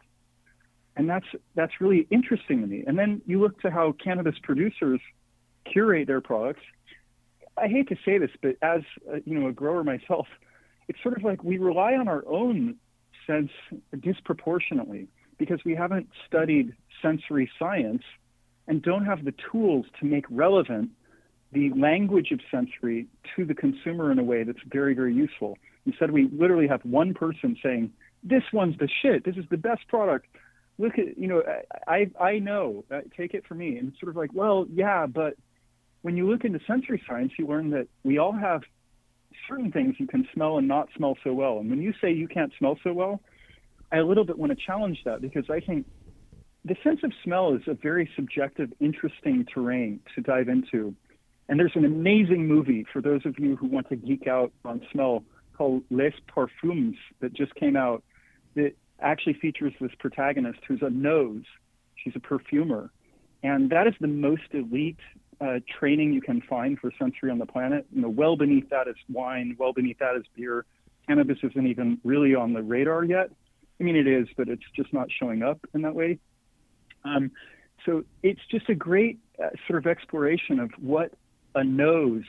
[0.99, 2.83] and that's that's really interesting to me.
[2.85, 4.99] And then you look to how cannabis producers
[5.63, 6.59] curate their products.
[7.57, 10.27] I hate to say this, but as a, you know a grower myself,
[10.89, 12.75] it's sort of like we rely on our own
[13.25, 13.49] sense
[13.97, 15.07] disproportionately
[15.37, 18.03] because we haven't studied sensory science
[18.67, 20.89] and don't have the tools to make relevant
[21.53, 23.07] the language of sensory
[23.37, 25.57] to the consumer in a way that's very, very useful.
[25.85, 27.89] Instead, we literally have one person saying,
[28.21, 29.23] This one's the shit.
[29.23, 30.25] This is the best product
[30.79, 31.43] look at you know
[31.87, 33.77] I I know uh, take it from me.
[33.77, 35.35] And sort of like well yeah but
[36.01, 38.61] when you look into sensory science you learn that we all have
[39.47, 41.59] certain things you can smell and not smell so well.
[41.59, 43.21] And when you say you can't smell so well
[43.91, 45.85] I a little bit want to challenge that because I think
[46.65, 50.95] the sense of smell is a very subjective interesting terrain to dive into.
[51.47, 54.81] And there's an amazing movie for those of you who want to geek out on
[54.91, 55.23] smell
[55.57, 58.03] called Les Parfums that just came out
[58.55, 61.43] that actually features this protagonist who's a nose.
[61.95, 62.91] She's a perfumer.
[63.43, 64.99] And that is the most elite
[65.41, 67.85] uh, training you can find for sensory on the planet.
[67.93, 70.65] You know, well beneath that is wine, well beneath that is beer.
[71.07, 73.31] Cannabis isn't even really on the radar yet.
[73.79, 76.19] I mean, it is, but it's just not showing up in that way.
[77.05, 77.31] Um,
[77.85, 81.13] so it's just a great uh, sort of exploration of what
[81.55, 82.25] a nose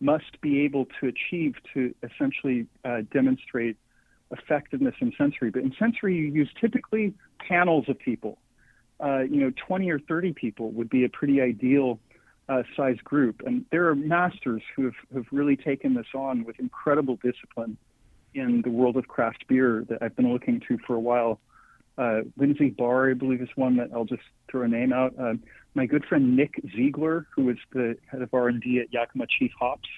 [0.00, 3.76] must be able to achieve to essentially uh, demonstrate
[4.30, 5.50] effectiveness in sensory.
[5.50, 8.38] But in sensory, you use typically panels of people.
[8.98, 11.98] Uh, you know, 20 or 30 people would be a pretty ideal
[12.48, 13.42] uh, size group.
[13.44, 17.76] And there are masters who have, have really taken this on with incredible discipline
[18.34, 21.40] in the world of craft beer that I've been looking to for a while.
[21.98, 25.14] Uh, Lindsay Barr, I believe, is one that I'll just throw a name out.
[25.18, 25.34] Uh,
[25.74, 29.88] my good friend Nick Ziegler, who is the head of R&D at Yakima Chief Hops,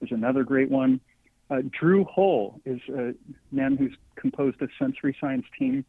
[0.00, 1.00] is another great one.
[1.48, 3.14] Uh, Drew Hull is a
[3.52, 5.84] man who's composed a sensory science team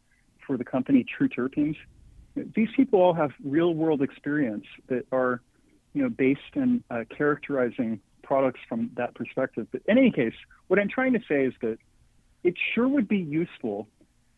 [0.45, 1.76] for the company True Terpenes.
[2.36, 5.41] These people all have real world experience that are,
[5.93, 9.68] you know, based in uh, characterizing products from that perspective.
[9.72, 10.36] But in any case,
[10.68, 11.80] what I'm trying to say is that
[12.43, 13.88] it sure would be useful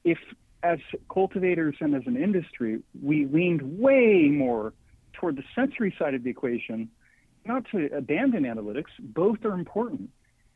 [0.05, 0.17] if,
[0.63, 0.79] as
[1.11, 4.73] cultivators and as an industry, we leaned way more
[5.13, 6.89] toward the sensory side of the equation,
[7.45, 8.91] not to abandon analytics.
[8.99, 10.09] Both are important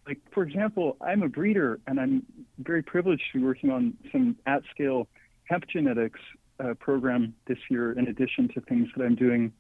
[0.08, 2.26] like for example, I'm a breeder and I'm
[2.60, 5.08] very privileged to be working on some at-scale
[5.46, 6.20] hemp genetics
[6.64, 9.52] uh, program this year, in addition to things that I'm doing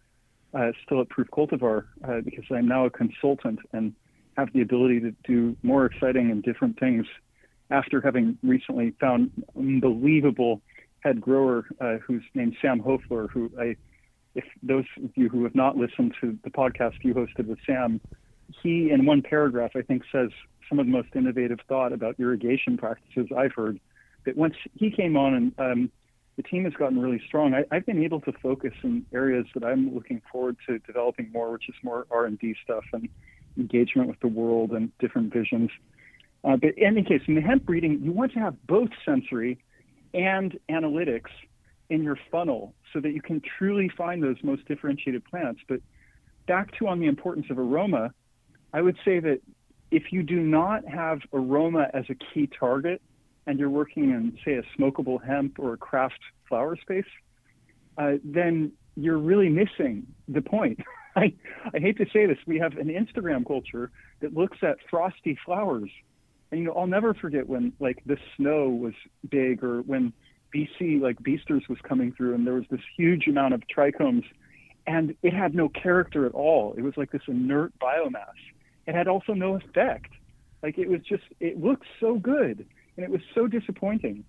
[0.54, 3.94] uh, still at Proof Cultivar, uh, because I'm now a consultant and
[4.38, 7.06] have the ability to do more exciting and different things
[7.70, 10.62] after having recently found unbelievable
[11.00, 13.76] head grower uh, who's named Sam Hofler, who I,
[14.36, 18.00] if those of you who have not listened to the podcast you hosted with Sam,
[18.62, 20.30] he in one paragraph I think says
[20.70, 23.80] some of the most innovative thought about irrigation practices I've heard.
[24.26, 25.92] That once he came on and um,
[26.38, 29.64] the team has gotten really strong, I, have been able to focus in areas that
[29.64, 33.08] I'm looking forward to developing more, which is more R&D stuff and
[33.58, 35.70] engagement with the world and different visions.
[36.44, 39.60] Uh, but in any case, in the hemp breeding, you want to have both sensory
[40.14, 41.30] and analytics
[41.90, 45.62] in your funnel so that you can truly find those most differentiated plants.
[45.68, 45.82] But
[46.48, 48.14] back to on the importance of aroma,
[48.74, 49.40] I would say that
[49.92, 53.02] if you do not have aroma as a key target
[53.46, 56.20] and you're working in, say, a smokable hemp or a craft
[56.50, 57.06] flower space,
[57.98, 60.80] uh, then you're really missing the point.
[61.16, 61.34] I,
[61.74, 65.92] I hate to say this, we have an Instagram culture that looks at frosty flowers.
[66.52, 68.94] And you know, I'll never forget when like the snow was
[69.30, 70.12] big or when
[70.54, 74.24] BC like Beasters was coming through and there was this huge amount of trichomes
[74.86, 76.74] and it had no character at all.
[76.78, 78.34] It was like this inert biomass.
[78.88, 80.12] It had also no effect.
[80.62, 82.66] Like it was just it looked so good
[82.96, 84.24] and it was so disappointing.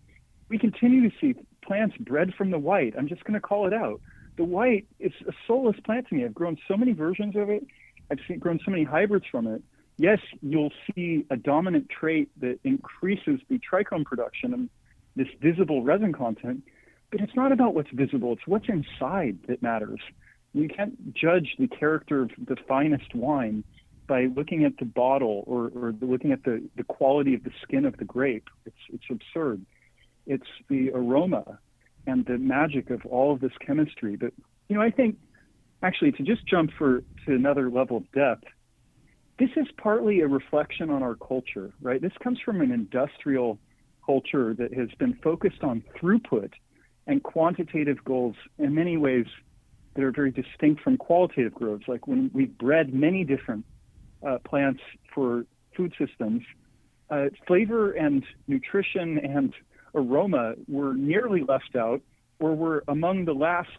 [0.49, 1.35] We continue to see
[1.65, 2.95] plants bred from the white.
[2.99, 4.01] I'm just going to call it out
[4.37, 6.25] the white is a soulless plant to me.
[6.25, 7.67] I've grown so many versions of it.
[8.11, 9.63] I've seen, grown so many hybrids from it.
[9.97, 14.69] Yes, you'll see a dominant trait that increases the trichome production and
[15.15, 16.65] this visible resin content,
[17.13, 18.33] but it's not about what's visible.
[18.33, 20.01] It's what's inside that matters.
[20.53, 23.63] You can't judge the character of the finest wine
[24.07, 27.85] by looking at the bottle or, or looking at the, the quality of the skin
[27.85, 28.49] of the grape.
[28.67, 29.65] It's, it's absurd.
[30.27, 31.59] It's the aroma
[32.07, 34.17] and the magic of all of this chemistry.
[34.17, 34.33] But
[34.69, 35.17] you know, I think
[35.83, 38.45] actually to just jump for to another level of depth,
[39.39, 42.01] this is partly a reflection on our culture, right?
[42.01, 43.59] This comes from an industrial
[44.05, 46.51] culture that has been focused on throughput
[47.07, 49.27] and quantitative goals in many ways
[49.95, 51.83] that are very distinct from qualitative growth.
[51.87, 53.65] Like when we bred many different
[54.27, 54.81] uh, plants
[55.14, 55.45] for
[55.77, 56.43] food systems,
[57.11, 59.55] uh, flavor and nutrition and
[59.95, 62.01] aroma were nearly left out
[62.41, 63.70] or were among the last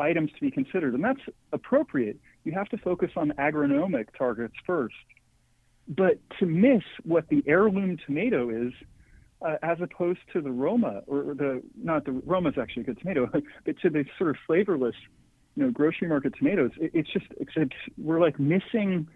[0.00, 0.94] items to be considered.
[0.94, 1.20] And that's
[1.52, 2.18] appropriate.
[2.44, 4.94] You have to focus on agronomic targets first.
[5.88, 8.72] But to miss what the heirloom tomato is,
[9.40, 13.00] uh, as opposed to the Roma, or, the not the Roma is actually a good
[13.00, 13.28] tomato,
[13.64, 14.96] but to the sort of flavorless,
[15.56, 19.08] you know, grocery market tomatoes, it, it's just it's, it's, we're like missing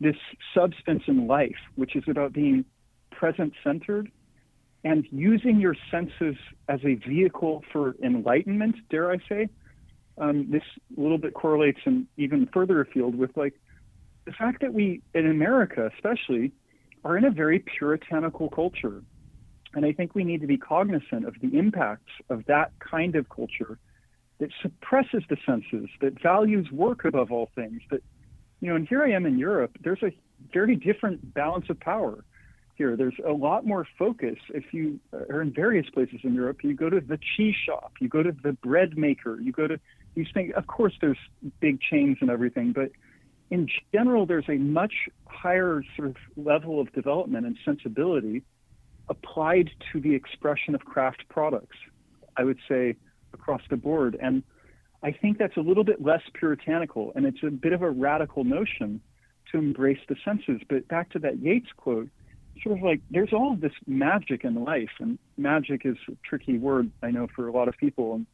[0.00, 0.16] this
[0.54, 2.64] substance in life, which is about being
[3.10, 4.10] present centered
[4.84, 6.36] and using your senses
[6.68, 9.48] as a vehicle for enlightenment, dare I say,
[10.18, 10.62] um, this
[10.96, 13.54] a little bit correlates and even further afield with like
[14.26, 16.52] the fact that we in America, especially,
[17.04, 19.02] are in a very puritanical culture.
[19.74, 23.28] And I think we need to be cognizant of the impacts of that kind of
[23.28, 23.78] culture
[24.38, 27.82] that suppresses the senses, that values work above all things.
[27.90, 28.02] That,
[28.60, 30.12] you know, and here I am in Europe, there's a
[30.52, 32.24] very different balance of power
[32.76, 32.96] here.
[32.96, 34.36] There's a lot more focus.
[34.50, 38.08] If you are in various places in Europe, you go to the cheese shop, you
[38.08, 39.78] go to the bread maker, you go to
[40.14, 40.52] these things.
[40.56, 41.18] Of course, there's
[41.60, 42.90] big chains and everything, but
[43.50, 44.92] in general, there's a much
[45.26, 48.42] higher sort of level of development and sensibility
[49.08, 51.76] applied to the expression of craft products.
[52.36, 52.96] I would say
[53.32, 54.42] across the board, and
[55.06, 58.42] I think that's a little bit less puritanical, and it's a bit of a radical
[58.42, 59.00] notion
[59.52, 60.60] to embrace the senses.
[60.68, 62.08] But back to that Yeats quote,
[62.60, 66.90] sort of like there's all this magic in life, and magic is a tricky word
[67.04, 68.16] I know for a lot of people.
[68.16, 68.26] And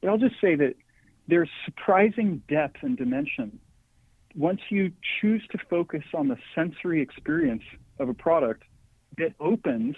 [0.00, 0.76] but I'll just say that
[1.28, 3.60] there's surprising depth and dimension
[4.34, 7.64] once you choose to focus on the sensory experience
[7.98, 8.62] of a product
[9.18, 9.96] that opens,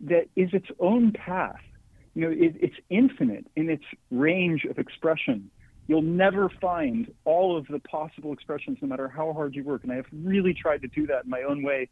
[0.00, 1.62] that is its own path.
[2.14, 5.50] You know, it, it's infinite in its range of expression.
[5.86, 9.82] You'll never find all of the possible expressions, no matter how hard you work.
[9.82, 11.88] And I have really tried to do that in my own way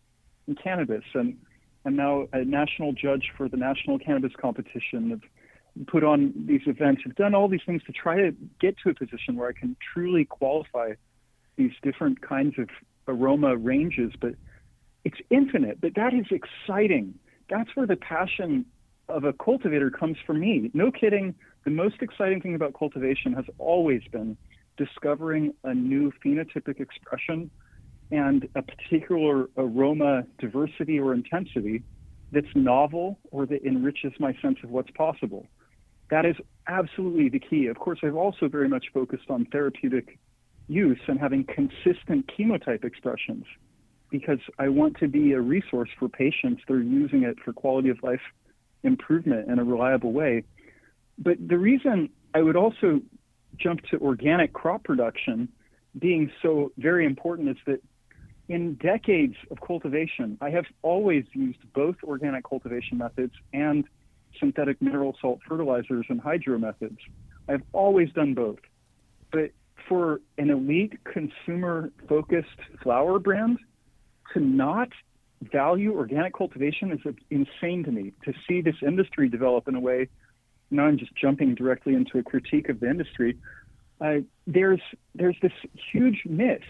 [0.48, 1.04] in cannabis.
[1.14, 1.36] And
[1.84, 5.10] I'm now a national judge for the National Cannabis Competition.
[5.10, 7.02] Have put on these events.
[7.04, 9.76] Have done all these things to try to get to a position where I can
[9.92, 10.92] truly qualify
[11.56, 12.68] these different kinds of
[13.08, 14.12] aroma ranges.
[14.18, 14.36] But
[15.04, 15.80] it's infinite.
[15.80, 17.14] But that is exciting.
[17.50, 18.64] That's where the passion
[19.12, 20.70] of a cultivator comes for me.
[20.74, 21.34] No kidding.
[21.64, 24.36] The most exciting thing about cultivation has always been
[24.76, 27.50] discovering a new phenotypic expression
[28.10, 31.82] and a particular aroma diversity or intensity
[32.32, 35.46] that's novel or that enriches my sense of what's possible.
[36.10, 36.36] That is
[36.66, 37.66] absolutely the key.
[37.66, 40.18] Of course, I've also very much focused on therapeutic
[40.68, 43.44] use and having consistent chemotype expressions
[44.10, 47.88] because I want to be a resource for patients that are using it for quality
[47.88, 48.20] of life
[48.82, 50.44] improvement in a reliable way.
[51.18, 53.00] But the reason I would also
[53.56, 55.48] jump to organic crop production
[55.98, 57.82] being so very important is that
[58.48, 63.84] in decades of cultivation, I have always used both organic cultivation methods and
[64.40, 66.98] synthetic mineral salt fertilizers and hydro methods.
[67.48, 68.58] I've always done both.
[69.30, 69.52] But
[69.88, 72.48] for an elite consumer focused
[72.82, 73.58] flower brand
[74.32, 74.88] to not
[75.50, 78.12] value organic cultivation is insane to me.
[78.24, 80.08] To see this industry develop in a way,
[80.70, 83.38] now I'm just jumping directly into a critique of the industry.
[84.00, 84.80] Uh, there's
[85.14, 85.52] there's this
[85.92, 86.62] huge miss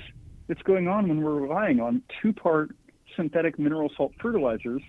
[0.49, 2.75] that's going on when we're relying on two-part
[3.17, 4.83] synthetic mineral salt fertilizers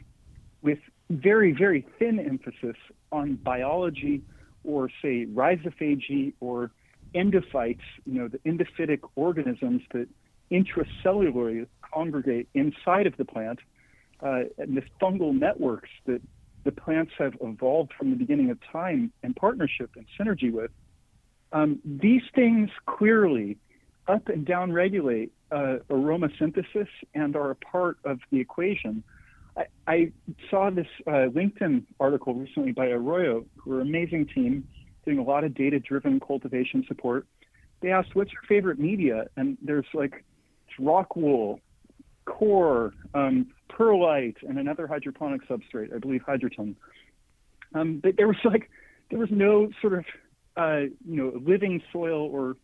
[0.62, 0.80] with
[1.10, 2.76] very very thin emphasis
[3.12, 4.22] on biology
[4.64, 6.72] or say rhizophagy or
[7.14, 10.08] endophytes, you know, the endophytic organisms that
[10.52, 13.60] intracellularly congregate inside of the plant,
[14.24, 16.22] uh, the fungal networks that
[16.64, 20.72] the plants have evolved from the beginning of time in partnership and synergy with.
[21.52, 23.58] Um, these things clearly
[24.08, 29.04] up and down regulate uh, aroma synthesis and are a part of the equation.
[29.56, 30.12] I, I
[30.50, 34.68] saw this uh, LinkedIn article recently by Aroya, who are an amazing team
[35.06, 37.28] doing a lot of data driven cultivation support.
[37.82, 39.28] They asked, What's your favorite media?
[39.36, 40.24] And there's like
[40.80, 41.60] rock wool,
[42.26, 46.76] coir, um, perlite, and another hydroponic substrate, I believe hydroton.
[47.74, 48.70] Um, but there was like,
[49.10, 50.06] there was no sort of,
[50.58, 52.56] uh, you know, living soil or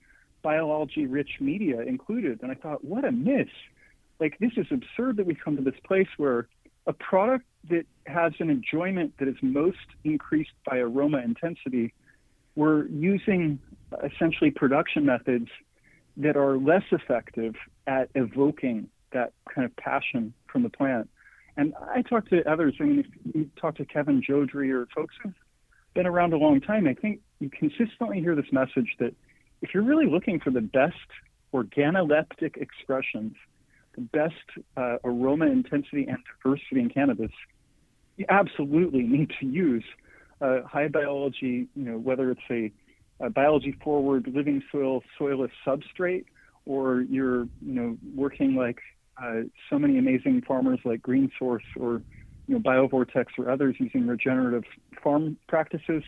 [0.41, 2.41] biology rich media included.
[2.41, 3.47] And I thought, what a miss.
[4.19, 6.47] Like, this is absurd that we've come to this place where
[6.87, 11.93] a product that has an enjoyment that is most increased by aroma intensity
[12.59, 13.59] we're using
[14.03, 15.47] essentially production methods
[16.17, 17.55] that are less effective
[17.87, 21.09] at evoking that kind of passion from the plant.
[21.57, 25.15] And I talk to others, I mean, if you talk to Kevin Jodrey or folks
[25.21, 25.33] who've
[25.93, 29.13] been around a long time, I think you consistently hear this message that
[29.61, 30.95] if you're really looking for the best
[31.53, 33.33] organoleptic expressions,
[33.95, 34.35] the best
[34.77, 37.31] uh, aroma intensity and diversity in cannabis,
[38.17, 39.83] you absolutely need to use
[40.41, 42.71] uh, high biology, you know, whether it's a,
[43.19, 46.25] a biology forward living soil soilless substrate,
[46.65, 48.79] or you're, you know, working like
[49.21, 52.01] uh, so many amazing farmers like Green Source or,
[52.47, 54.63] you know, BioVortex or others using regenerative
[55.03, 56.03] farm practices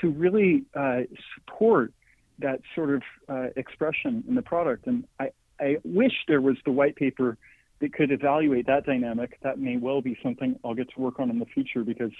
[0.00, 1.00] to really uh,
[1.34, 1.92] support
[2.38, 4.86] that sort of uh, expression in the product.
[4.86, 7.38] And I, I wish there was the white paper
[7.80, 9.38] that could evaluate that dynamic.
[9.42, 12.12] That may well be something I'll get to work on in the future because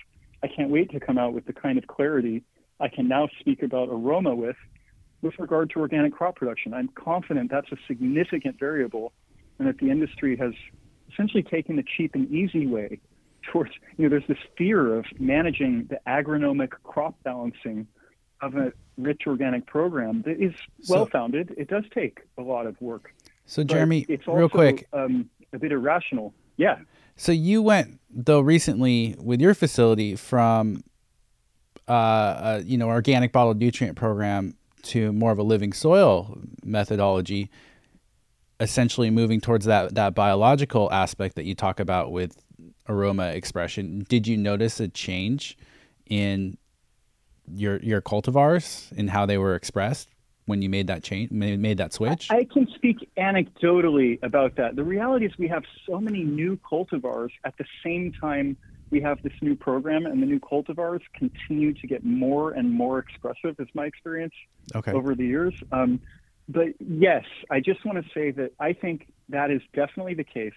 [0.42, 2.42] I can't wait to come out with the kind of clarity
[2.78, 4.56] I can now speak about aroma with
[5.22, 6.74] with regard to organic crop production.
[6.74, 9.12] I'm confident that's a significant variable
[9.58, 10.52] and that the industry has
[11.12, 13.00] essentially taken the cheap and easy way
[13.42, 17.86] towards, you know, there's this fear of managing the agronomic crop balancing
[18.42, 20.52] of a rich organic program that is
[20.88, 21.54] well founded.
[21.56, 23.12] it does take a lot of work.
[23.46, 26.34] So, Jeremy, it's also, real quick, um, a bit irrational.
[26.56, 26.78] Yeah.
[27.16, 30.84] So you went though recently with your facility from
[31.88, 31.92] uh,
[32.58, 37.50] a, you know organic bottled nutrient program to more of a living soil methodology,
[38.60, 42.36] essentially moving towards that that biological aspect that you talk about with
[42.88, 44.04] aroma expression.
[44.08, 45.56] Did you notice a change
[46.06, 46.56] in
[47.54, 50.08] your your cultivars and how they were expressed?
[50.46, 52.30] when you made that change, made that switch?
[52.30, 54.76] I can speak anecdotally about that.
[54.76, 58.56] The reality is we have so many new cultivars at the same time
[58.90, 62.98] we have this new program, and the new cultivars continue to get more and more
[62.98, 63.56] expressive.
[63.58, 64.34] Is my experience
[64.74, 64.92] okay.
[64.92, 65.54] over the years.
[65.72, 66.00] Um,
[66.48, 70.52] but yes, I just want to say that I think that is definitely the case.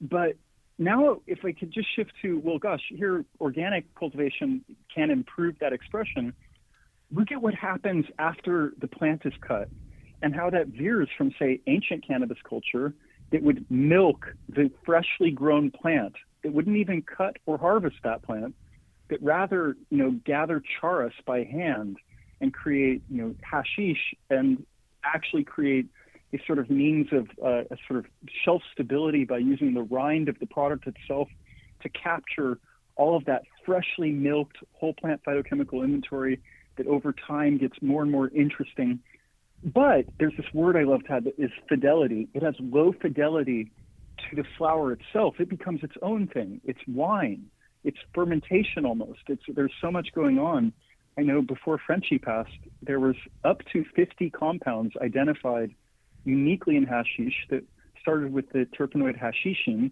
[0.00, 0.36] But
[0.76, 5.72] now, if I could just shift to, well, gosh, here organic cultivation can improve that
[5.72, 6.34] expression
[7.14, 9.68] look at what happens after the plant is cut
[10.22, 12.94] and how that veers from, say, ancient cannabis culture
[13.30, 18.54] that would milk the freshly grown plant, that wouldn't even cut or harvest that plant,
[19.08, 21.98] but rather, you know, gather charas by hand
[22.40, 24.64] and create, you know, hashish and
[25.04, 25.86] actually create
[26.32, 28.06] a sort of means of uh, a sort of
[28.44, 31.28] shelf stability by using the rind of the product itself
[31.82, 32.58] to capture
[32.96, 36.40] all of that freshly milked whole plant phytochemical inventory
[36.76, 38.98] that over time gets more and more interesting.
[39.62, 42.28] But there's this word I love to have that is fidelity.
[42.34, 43.70] It has low fidelity
[44.30, 45.36] to the flower itself.
[45.38, 46.60] It becomes its own thing.
[46.64, 47.46] It's wine.
[47.82, 49.20] It's fermentation almost.
[49.28, 50.72] It's there's so much going on
[51.16, 52.50] I know before Frenchy passed,
[52.82, 55.74] there was up to 50 compounds identified
[56.24, 57.64] uniquely in hashish that
[58.00, 59.90] started with the terpenoid hashishene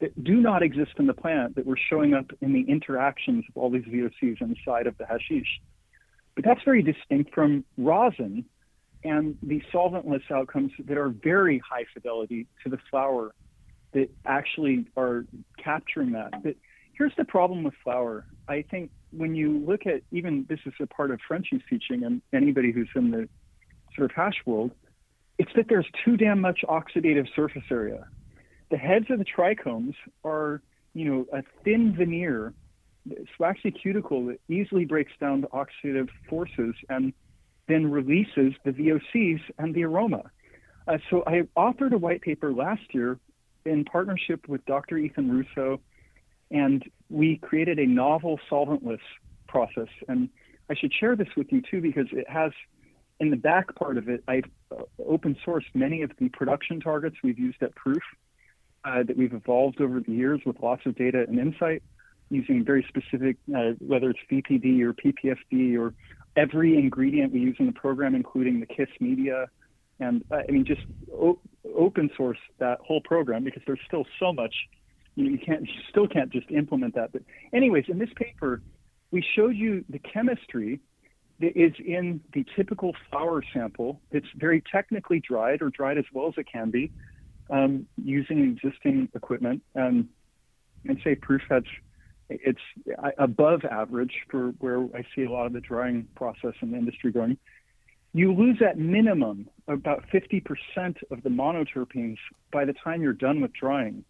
[0.00, 3.56] that do not exist in the plant that were showing up in the interactions of
[3.56, 5.60] all these VOCs inside of the hashish.
[6.34, 8.44] But that's very distinct from rosin
[9.04, 13.34] and the solventless outcomes that are very high fidelity to the flower
[13.92, 15.24] that actually are
[15.62, 16.42] capturing that.
[16.42, 16.56] But
[16.96, 18.26] here's the problem with flower.
[18.48, 22.22] I think when you look at even this is a part of Frenchy's teaching and
[22.32, 23.28] anybody who's in the
[23.94, 24.72] sort of hash world,
[25.38, 28.06] it's that there's too damn much oxidative surface area.
[28.70, 29.94] The heads of the trichomes
[30.24, 30.62] are,
[30.94, 32.52] you know, a thin veneer,
[33.38, 37.12] waxy cuticle that easily breaks down the oxidative forces and
[37.68, 40.30] then releases the VOCs and the aroma.
[40.88, 43.18] Uh, so I authored a white paper last year
[43.64, 44.96] in partnership with Dr.
[44.96, 45.80] Ethan Russo,
[46.50, 49.00] and we created a novel solventless
[49.48, 49.88] process.
[50.08, 50.28] And
[50.70, 52.52] I should share this with you too because it has,
[53.20, 57.16] in the back part of it, I've uh, open sourced many of the production targets
[57.22, 58.02] we've used at Proof
[58.84, 61.82] uh, that we've evolved over the years with lots of data and insight
[62.30, 65.94] using very specific, uh, whether it's VPD or PPFD or
[66.36, 69.46] every ingredient we use in the program, including the KIS media.
[70.00, 70.82] And uh, I mean, just
[71.74, 74.54] open source that whole program because there's still so much.
[75.16, 77.12] You know, you can't, you still can't just implement that.
[77.12, 78.62] But anyways, in this paper,
[79.10, 80.80] we showed you the chemistry
[81.40, 84.00] that is in the typical flower sample.
[84.10, 86.92] It's very technically dried or dried as well as it can be
[87.50, 89.62] um, using existing equipment.
[89.74, 90.08] Um,
[90.88, 91.64] and say proof has
[92.28, 92.60] it's
[93.18, 97.12] above average for where I see a lot of the drying process in the industry
[97.12, 97.38] going.
[98.12, 100.42] You lose at minimum about 50%
[101.10, 102.16] of the monoterpenes
[102.52, 104.04] by the time you're done with drying.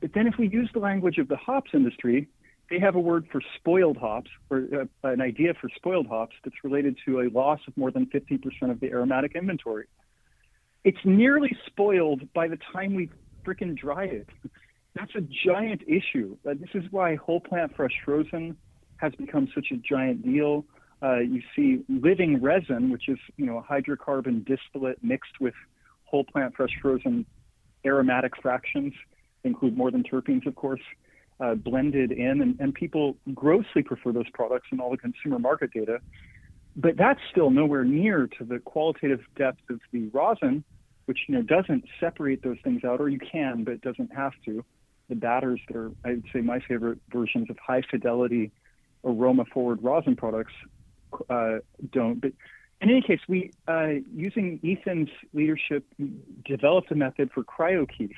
[0.00, 2.28] But then, if we use the language of the hops industry,
[2.70, 6.56] they have a word for spoiled hops, or uh, an idea for spoiled hops that's
[6.62, 9.86] related to a loss of more than 50% of the aromatic inventory.
[10.84, 13.10] It's nearly spoiled by the time we
[13.44, 14.28] freaking dry it.
[14.94, 16.36] That's a giant issue.
[16.48, 18.56] Uh, this is why whole plant fresh frozen
[18.96, 20.64] has become such a giant deal.
[21.02, 25.54] Uh, you see living resin, which is you know a hydrocarbon distillate mixed with
[26.04, 27.24] whole plant fresh frozen
[27.86, 28.92] aromatic fractions,
[29.44, 30.80] include more than terpenes, of course,
[31.40, 35.70] uh, blended in, and, and people grossly prefer those products in all the consumer market
[35.72, 36.00] data.
[36.76, 40.64] But that's still nowhere near to the qualitative depth of the rosin,
[41.06, 44.64] which you know doesn't separate those things out, or you can, but doesn't have to
[45.08, 48.52] the batters that are, I would say, my favorite versions of high fidelity
[49.04, 50.52] aroma forward rosin products
[51.30, 51.58] uh,
[51.92, 52.20] don't.
[52.20, 52.32] But
[52.80, 55.84] in any case, we, uh, using Ethan's leadership,
[56.44, 58.14] developed a method for cryokeef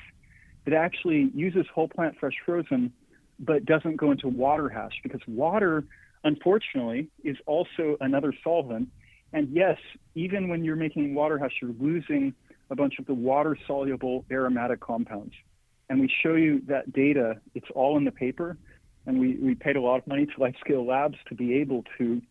[0.64, 2.92] that actually uses whole plant fresh frozen,
[3.38, 5.84] but doesn't go into water hash because water,
[6.24, 8.88] unfortunately, is also another solvent.
[9.32, 9.78] And yes,
[10.14, 12.34] even when you're making water hash, you're losing
[12.70, 15.34] a bunch of the water soluble aromatic compounds
[15.90, 17.40] and we show you that data.
[17.54, 18.56] It's all in the paper,
[19.06, 22.22] and we, we paid a lot of money to Lightscale Labs to be able to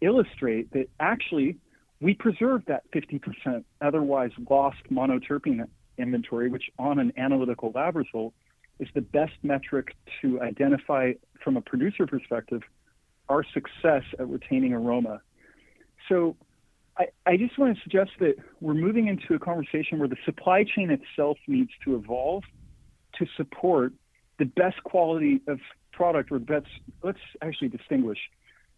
[0.00, 1.56] illustrate that actually
[2.00, 5.66] we preserved that 50% otherwise lost monoterpene
[5.98, 8.34] inventory, which on an analytical lab result
[8.80, 12.62] is the best metric to identify from a producer perspective
[13.28, 15.20] our success at retaining aroma.
[16.08, 16.36] So
[16.98, 20.64] I, I just want to suggest that we're moving into a conversation where the supply
[20.64, 22.42] chain itself needs to evolve
[23.18, 23.92] to support
[24.38, 25.60] the best quality of
[25.92, 26.66] product or best,
[27.02, 28.18] let's actually distinguish.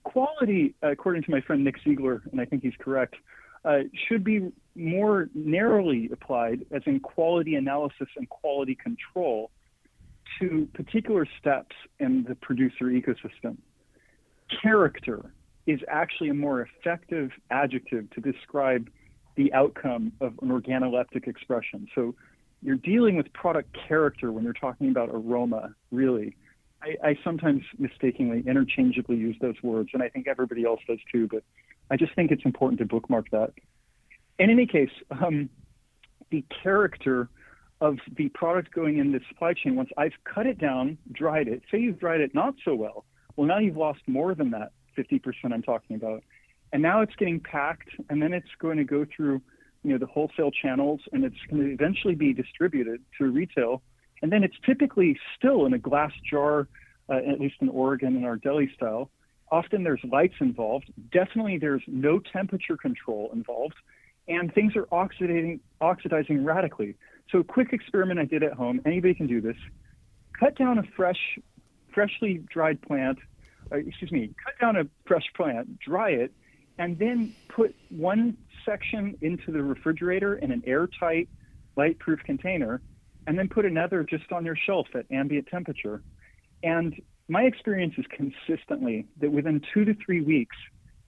[0.05, 3.17] Quality, according to my friend Nick Ziegler, and I think he's correct,
[3.65, 9.51] uh, should be more narrowly applied, as in quality analysis and quality control,
[10.41, 13.57] to particular steps in the producer ecosystem.
[14.63, 15.33] Character
[15.67, 18.89] is actually a more effective adjective to describe
[19.37, 21.89] the outcome of an organoleptic expression.
[21.95, 22.15] So
[22.63, 26.37] you're dealing with product character when you're talking about aroma, really.
[26.83, 31.29] I, I, sometimes mistakenly interchangeably use those words, and I think everybody else does too,
[31.31, 31.43] but
[31.91, 33.53] I just think it's important to bookmark that.
[34.39, 35.49] In any case, um,
[36.31, 37.29] the character
[37.81, 41.63] of the product going in the supply chain, once I've cut it down, dried it,
[41.71, 43.05] say you've dried it not so well,
[43.37, 45.21] well, now you've lost more than that 50%
[45.53, 46.23] I'm talking about.
[46.73, 49.41] And now it's getting packed, and then it's going to go through
[49.85, 53.83] you know the wholesale channels, and it's going to eventually be distributed to retail.
[54.21, 56.67] And then it's typically still in a glass jar,
[57.09, 59.11] uh, at least in Oregon in our deli style.
[59.53, 60.93] Often there's lights involved.
[61.13, 63.77] Definitely there's no temperature control involved,
[64.29, 66.97] and things are oxidating oxidizing radically.
[67.31, 68.81] So a quick experiment I did at home.
[68.85, 69.57] Anybody can do this.
[70.39, 71.39] Cut down a fresh,
[71.93, 73.19] freshly dried plant
[73.73, 76.33] uh, excuse me, cut down a fresh plant, dry it,
[76.79, 81.29] and then put one section into the refrigerator in an airtight,
[81.77, 82.81] light-proof container,
[83.27, 86.03] and then put another just on your shelf at ambient temperature.
[86.63, 86.95] And
[87.29, 90.57] my experience is consistently that within two to three weeks,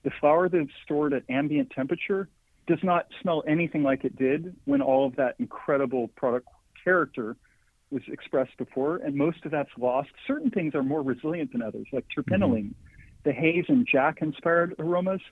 [0.02, 2.28] the flower that's stored at ambient temperature
[2.68, 6.46] does not smell anything like it did when all of that incredible product
[6.84, 7.36] character
[7.90, 10.10] was expressed before, and most of that's lost.
[10.26, 12.66] Certain things are more resilient than others, like terpinolene.
[12.66, 13.24] Mm-hmm.
[13.24, 15.22] The haze and jack inspired aromas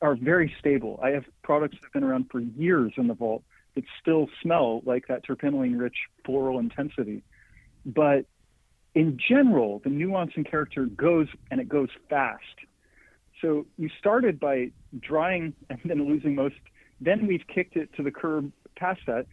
[0.00, 0.98] are very stable.
[1.02, 3.42] I have products that have been around for years in the vault
[3.74, 7.22] that still smell like that terpinolene rich floral intensity.
[7.84, 8.24] But
[8.94, 12.42] in general, the nuance and character goes and it goes fast.
[13.40, 16.56] So you started by drying and then losing most.
[17.00, 19.26] Then we've kicked it to the curb past that.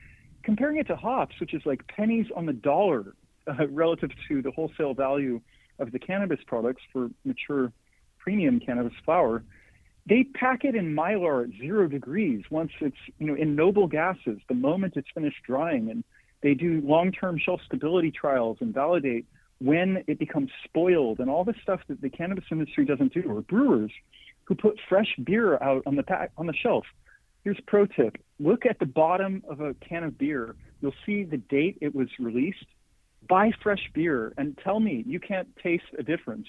[0.43, 3.15] Comparing it to hops, which is like pennies on the dollar
[3.47, 5.41] uh, relative to the wholesale value
[5.79, 7.71] of the cannabis products for mature
[8.19, 9.43] premium cannabis flower,
[10.07, 14.39] they pack it in mylar at zero degrees once it's you know in noble gases
[14.47, 16.03] the moment it's finished drying and
[16.41, 19.25] they do long-term shelf stability trials and validate
[19.59, 23.41] when it becomes spoiled and all the stuff that the cannabis industry doesn't do or
[23.41, 23.91] brewers
[24.43, 26.85] who put fresh beer out on the pack on the shelf
[27.45, 31.37] here's pro tip look at the bottom of a can of beer you'll see the
[31.37, 32.65] date it was released
[33.27, 36.47] buy fresh beer and tell me you can't taste a difference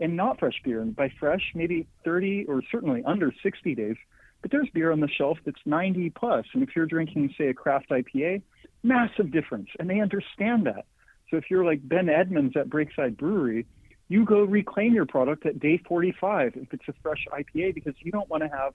[0.00, 0.80] and not fresh beer.
[0.80, 3.96] And by fresh, maybe 30 or certainly under 60 days.
[4.42, 6.46] But there's beer on the shelf that's 90 plus.
[6.54, 8.42] And if you're drinking, say, a craft IPA,
[8.82, 9.68] massive difference.
[9.80, 10.86] And they understand that.
[11.30, 13.66] So if you're like Ben Edmunds at Breakside Brewery,
[14.08, 18.12] you go reclaim your product at day 45 if it's a fresh IPA because you
[18.12, 18.72] don't want to have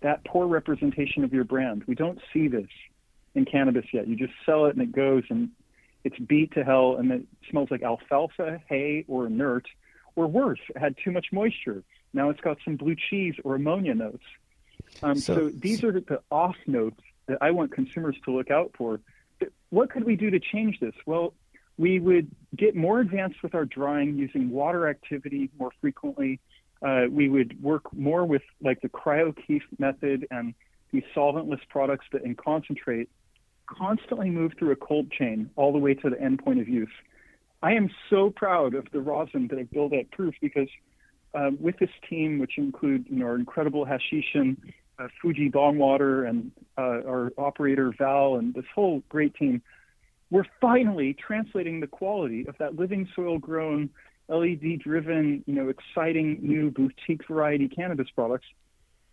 [0.00, 1.84] that poor representation of your brand.
[1.86, 2.68] We don't see this
[3.34, 4.06] in cannabis yet.
[4.08, 5.50] You just sell it and it goes and
[6.04, 9.66] it's beat to hell and it smells like alfalfa, hay, or inert
[10.16, 11.82] or worse, it had too much moisture.
[12.12, 14.24] Now it's got some blue cheese or ammonia notes.
[15.02, 18.72] Um, so, so, these are the off notes that I want consumers to look out
[18.76, 19.00] for.
[19.68, 20.94] What could we do to change this?
[21.04, 21.34] Well,
[21.76, 26.40] we would get more advanced with our drying using water activity more frequently.
[26.82, 30.54] Uh, we would work more with like the cryo-keef method and
[30.92, 33.08] these solventless products that in concentrate
[33.66, 36.92] constantly move through a cold chain all the way to the end point of use.
[37.62, 40.68] I am so proud of the rosin that I've built at Proof because
[41.34, 44.56] uh, with this team, which include you know, our incredible Hashishin,
[44.98, 49.62] uh, Fuji Bongwater, and uh, our operator Val, and this whole great team,
[50.30, 53.90] we're finally translating the quality of that living soil grown,
[54.28, 58.46] LED driven, you know, exciting new boutique variety cannabis products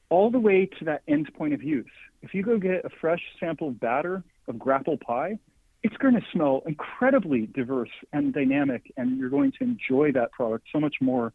[0.10, 1.86] all the way to that end point of use.
[2.22, 5.40] If you go get a fresh sampled batter of grapple pie,
[5.82, 10.68] it's going to smell incredibly diverse and dynamic, and you're going to enjoy that product
[10.72, 11.34] so much more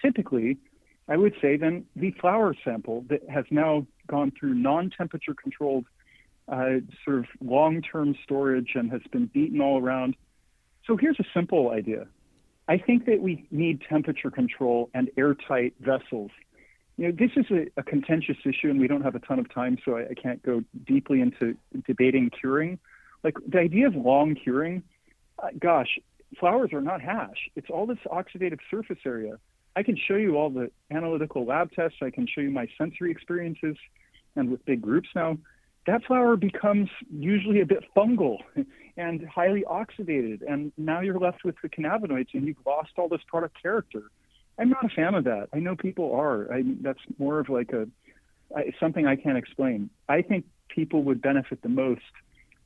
[0.00, 0.56] typically,
[1.08, 5.86] I would say, than the flower sample that has now gone through non temperature controlled
[6.48, 10.16] uh, sort of long term storage and has been beaten all around.
[10.86, 12.06] So here's a simple idea.
[12.68, 16.30] I think that we need temperature control and airtight vessels.
[16.98, 19.52] You know, this is a, a contentious issue, and we don't have a ton of
[19.52, 21.56] time, so I, I can't go deeply into
[21.86, 22.78] debating curing.
[23.24, 24.82] Like the idea of long curing,
[25.42, 25.98] uh, gosh,
[26.38, 27.48] flowers are not hash.
[27.56, 29.38] It's all this oxidative surface area.
[29.76, 31.98] I can show you all the analytical lab tests.
[32.02, 33.76] I can show you my sensory experiences,
[34.36, 35.38] and with big groups now,
[35.88, 38.38] that flower becomes usually a bit fungal
[38.98, 40.42] and highly oxidated.
[40.46, 44.02] And now you're left with the cannabinoids, and you've lost all this product character.
[44.58, 45.48] I'm not a fan of that.
[45.54, 46.52] I know people are.
[46.52, 47.88] I, that's more of like a
[48.54, 49.88] I, something I can't explain.
[50.08, 52.02] I think people would benefit the most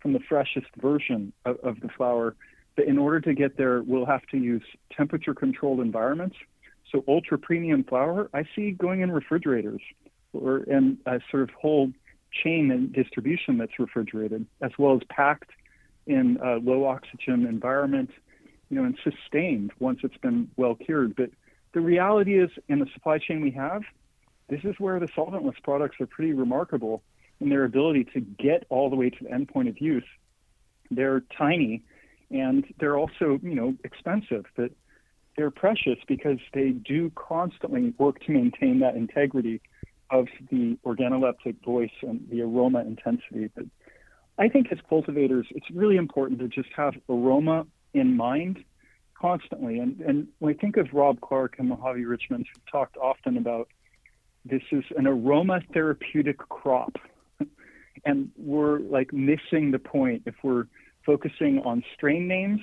[0.01, 2.35] from the freshest version of, of the flower.
[2.77, 4.62] But in order to get there, we'll have to use
[4.97, 6.37] temperature controlled environments.
[6.91, 9.81] So ultra premium flower, I see going in refrigerators
[10.33, 11.93] or in a uh, sort of whole
[12.33, 15.51] chain and distribution that's refrigerated, as well as packed
[16.07, 18.11] in a low oxygen environment,
[18.70, 21.14] you know, and sustained once it's been well cured.
[21.16, 21.30] But
[21.74, 23.83] the reality is, in the supply chain we have,
[24.49, 27.03] this is where the solventless products are pretty remarkable
[27.41, 30.05] in their ability to get all the way to the end point of use.
[30.91, 31.83] They're tiny
[32.30, 34.70] and they're also, you know, expensive, but
[35.37, 39.61] they're precious because they do constantly work to maintain that integrity
[40.12, 43.50] of the organoleptic voice and the aroma intensity.
[43.54, 43.64] But
[44.38, 48.62] I think as cultivators, it's really important to just have aroma in mind
[49.18, 49.78] constantly.
[49.78, 53.68] And, and when I think of Rob Clarke and Mojave Richmond, who talked often about
[54.44, 56.96] this is an aroma therapeutic crop
[58.04, 60.66] and we're like missing the point if we're
[61.06, 62.60] focusing on strain names,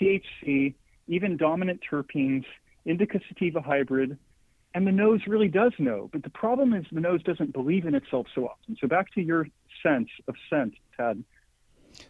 [0.00, 0.74] THC,
[1.06, 2.44] even dominant terpenes,
[2.84, 4.18] indica sativa hybrid,
[4.74, 6.08] and the nose really does know.
[6.12, 8.76] But the problem is the nose doesn't believe in itself so often.
[8.80, 9.48] So back to your
[9.82, 11.22] sense of scent, Tad.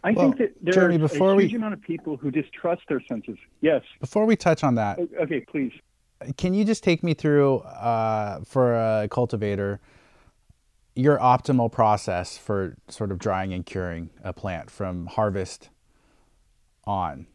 [0.03, 2.83] I well, think that there's Jeremy, before a huge we, amount of people who distrust
[2.87, 3.37] their senses.
[3.61, 3.83] Yes.
[3.99, 5.73] Before we touch on that, okay, please.
[6.37, 9.81] Can you just take me through uh, for a cultivator
[10.95, 15.69] your optimal process for sort of drying and curing a plant from harvest
[16.85, 17.27] on?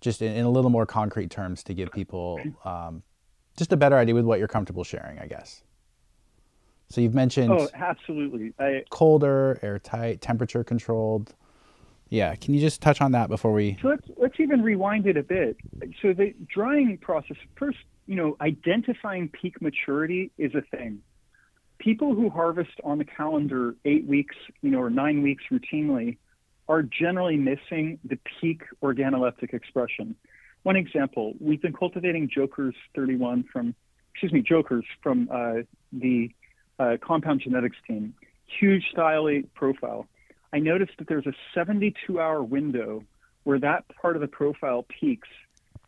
[0.00, 3.02] Just in, in a little more concrete terms to give people um,
[3.56, 5.62] just a better idea with what you're comfortable sharing, I guess.
[6.88, 11.34] So you've mentioned oh, absolutely I, colder, airtight, temperature controlled.
[12.08, 13.76] Yeah, can you just touch on that before we?
[13.82, 15.56] So let's let's even rewind it a bit.
[16.00, 21.00] So the drying process first, you know, identifying peak maturity is a thing.
[21.78, 26.18] People who harvest on the calendar eight weeks, you know, or nine weeks routinely,
[26.68, 30.14] are generally missing the peak organoleptic expression.
[30.66, 33.72] One example: we've been cultivating Jokers 31 from,
[34.10, 35.62] excuse me, Jokers from uh,
[35.92, 36.32] the
[36.80, 38.14] uh, compound genetics team.
[38.58, 40.08] Huge style eight profile
[40.52, 43.04] I noticed that there's a 72 hour window
[43.44, 45.28] where that part of the profile peaks.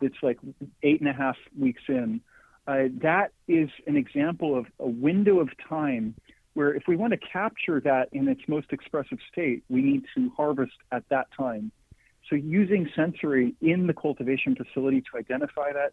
[0.00, 0.38] It's like
[0.84, 2.20] eight and a half weeks in.
[2.68, 6.14] Uh, that is an example of a window of time
[6.54, 10.30] where if we want to capture that in its most expressive state, we need to
[10.36, 11.72] harvest at that time.
[12.28, 15.92] So using sensory in the cultivation facility to identify that,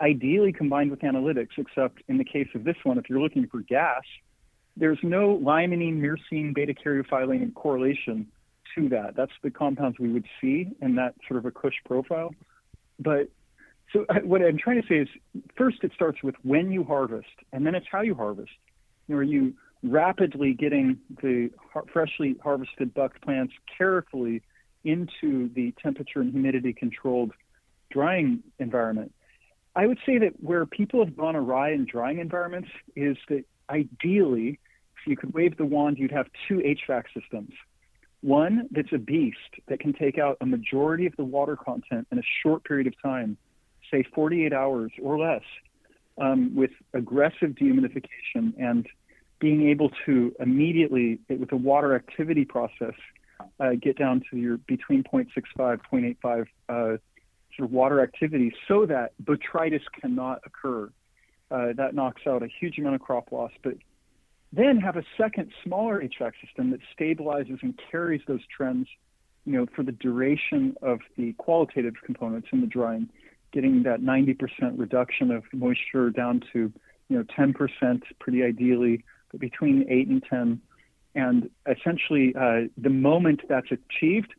[0.00, 3.60] ideally combined with analytics, except in the case of this one, if you're looking for
[3.60, 4.02] gas,
[4.76, 8.26] there's no limonene, myrcene, beta caryophyllene correlation
[8.74, 9.14] to that.
[9.16, 12.34] That's the compounds we would see in that sort of a Kush profile.
[12.98, 13.28] But
[13.92, 15.08] so what I'm trying to say is,
[15.56, 18.50] first it starts with when you harvest, and then it's how you harvest.
[19.06, 21.50] You know, are you rapidly getting the
[21.92, 24.42] freshly harvested buck plants carefully
[24.86, 27.32] into the temperature and humidity controlled
[27.90, 29.12] drying environment?
[29.74, 34.58] I would say that where people have gone awry in drying environments is that ideally
[34.98, 37.52] if you could wave the wand, you'd have two HVAC systems.
[38.22, 39.36] One that's a beast
[39.68, 42.94] that can take out a majority of the water content in a short period of
[43.02, 43.36] time,
[43.90, 45.42] say 48 hours or less,
[46.18, 48.86] um, with aggressive dehumidification and
[49.38, 52.94] being able to immediately, with a water activity process,
[53.60, 56.98] uh, get down to your between 0.65, 0.85 uh,
[57.56, 60.90] sort of water activity so that botrytis cannot occur.
[61.50, 63.74] Uh, that knocks out a huge amount of crop loss, but
[64.52, 68.88] then have a second smaller HVAC system that stabilizes and carries those trends,
[69.44, 73.08] you know, for the duration of the qualitative components in the drying,
[73.52, 74.36] getting that 90%
[74.76, 76.72] reduction of moisture down to,
[77.08, 80.60] you know, 10% pretty ideally, but between 8 and 10.
[81.16, 84.32] And essentially, uh, the moment that's achieved,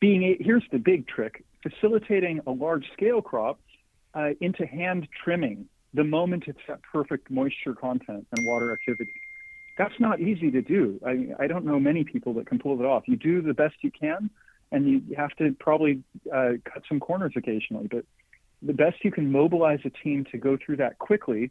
[0.00, 3.60] being here's the big trick: facilitating a large scale crop
[4.14, 9.12] uh, into hand trimming the moment it's at perfect moisture content and water activity
[9.76, 11.00] that's not easy to do.
[11.04, 13.04] I, I don't know many people that can pull it off.
[13.06, 14.30] You do the best you can,
[14.70, 16.02] and you have to probably
[16.32, 17.88] uh, cut some corners occasionally.
[17.90, 18.04] But
[18.62, 21.50] the best you can mobilize a team to go through that quickly.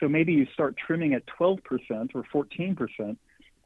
[0.00, 1.60] So maybe you start trimming at 12%
[2.14, 3.16] or 14%,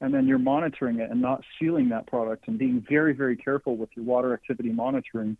[0.01, 3.77] and then you're monitoring it and not sealing that product and being very, very careful
[3.77, 5.37] with your water activity monitoring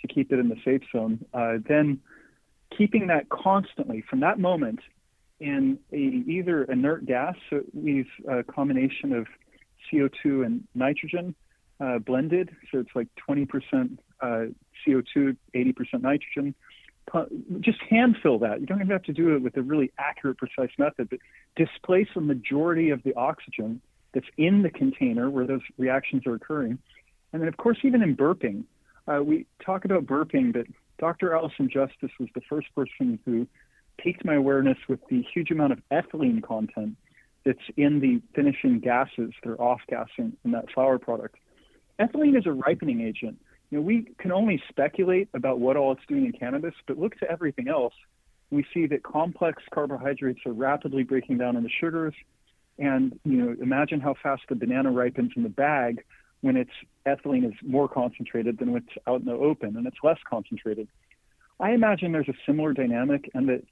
[0.00, 1.24] to keep it in the safe zone.
[1.32, 2.00] Uh, then
[2.76, 4.80] keeping that constantly from that moment
[5.40, 9.26] in a, either inert gas, so we use a combination of
[9.92, 11.34] CO2 and nitrogen
[11.80, 14.26] uh, blended, so it's like 20% uh,
[14.86, 16.54] CO2, 80% nitrogen.
[17.60, 18.60] Just hand fill that.
[18.60, 21.18] You don't even have to do it with a really accurate, precise method, but
[21.56, 23.80] displace a majority of the oxygen
[24.12, 26.78] that's in the container where those reactions are occurring.
[27.32, 28.64] And then, of course, even in burping,
[29.06, 30.66] uh, we talk about burping, but
[30.98, 31.34] Dr.
[31.34, 33.46] Alison Justice was the first person who
[33.98, 36.96] piqued my awareness with the huge amount of ethylene content
[37.44, 41.36] that's in the finishing gases that are off gassing in that flower product.
[41.98, 43.38] Ethylene is a ripening agent.
[43.70, 47.18] You know, we can only speculate about what all it's doing in cannabis, but look
[47.18, 47.94] to everything else.
[48.50, 52.14] We see that complex carbohydrates are rapidly breaking down into sugars.
[52.78, 56.04] And you know, imagine how fast the banana ripens in the bag
[56.40, 56.70] when its
[57.06, 60.88] ethylene is more concentrated than when it's out in the open and it's less concentrated.
[61.60, 63.62] I imagine there's a similar dynamic and that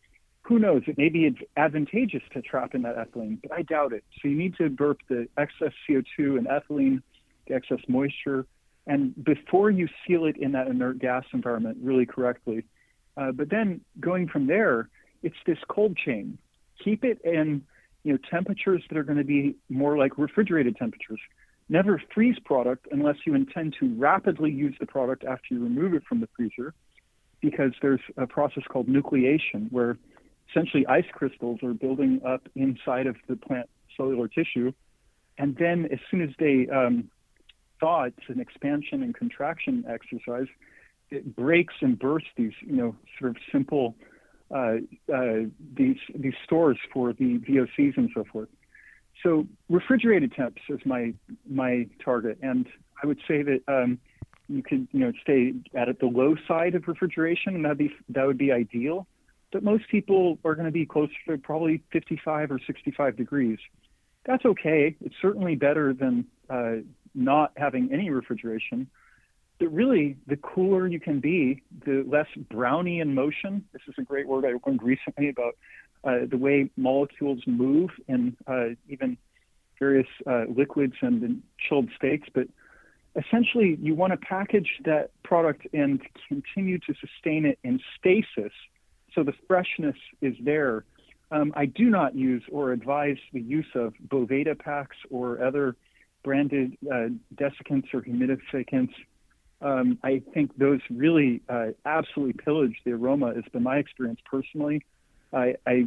[0.43, 0.83] who knows?
[0.87, 4.05] It may be advantageous to trap in that ethylene, but I doubt it.
[4.21, 7.03] So you need to burp the excess CO2 and ethylene,
[7.47, 8.47] the excess moisture,
[8.87, 12.65] and before you seal it in that inert gas environment really correctly.
[13.17, 14.89] Uh, but then going from there,
[15.23, 16.39] it's this cold chain.
[16.83, 17.63] Keep it in
[18.03, 21.21] you know temperatures that are going to be more like refrigerated temperatures.
[21.69, 26.03] Never freeze product unless you intend to rapidly use the product after you remove it
[26.09, 26.75] from the freezer
[27.41, 29.97] because there's a process called nucleation where
[30.51, 34.73] essentially ice crystals are building up inside of the plant cellular tissue.
[35.39, 37.11] And then as soon as they um,
[37.79, 40.49] thaw, it's an expansion and contraction exercise,
[41.11, 43.95] it breaks and bursts these, you know, sort of simple
[44.55, 44.77] uh,
[45.13, 45.45] uh,
[45.75, 48.49] these these stores for the VOCs and so forth.
[49.23, 51.15] So refrigerated temps is my
[51.49, 52.67] my target, and
[53.03, 53.99] I would say that um,
[54.49, 58.27] you could you know stay at the low side of refrigeration, and that be that
[58.27, 59.07] would be ideal.
[59.53, 63.59] But most people are going to be closer to probably 55 or 65 degrees.
[64.25, 64.97] That's okay.
[65.01, 66.77] It's certainly better than uh,
[67.15, 68.89] not having any refrigeration.
[69.61, 73.63] But really, the cooler you can be, the less Brownian motion.
[73.75, 75.57] This is a great word I learned recently about
[76.03, 79.19] uh, the way molecules move in uh, even
[79.79, 82.25] various uh, liquids and in chilled states.
[82.33, 82.49] But
[83.17, 88.53] essentially, you want to package that product and continue to sustain it in stasis
[89.15, 90.85] so the freshness is there.
[91.31, 95.77] Um, I do not use or advise the use of Boveda packs or other
[96.25, 98.95] branded uh, desiccants or humidificants.
[99.63, 104.85] Um, I think those really uh, absolutely pillage the aroma, It's been my experience personally.
[105.33, 105.87] I, I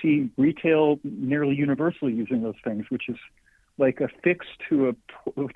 [0.00, 3.16] see retail nearly universally using those things, which is
[3.78, 4.94] like a fix to a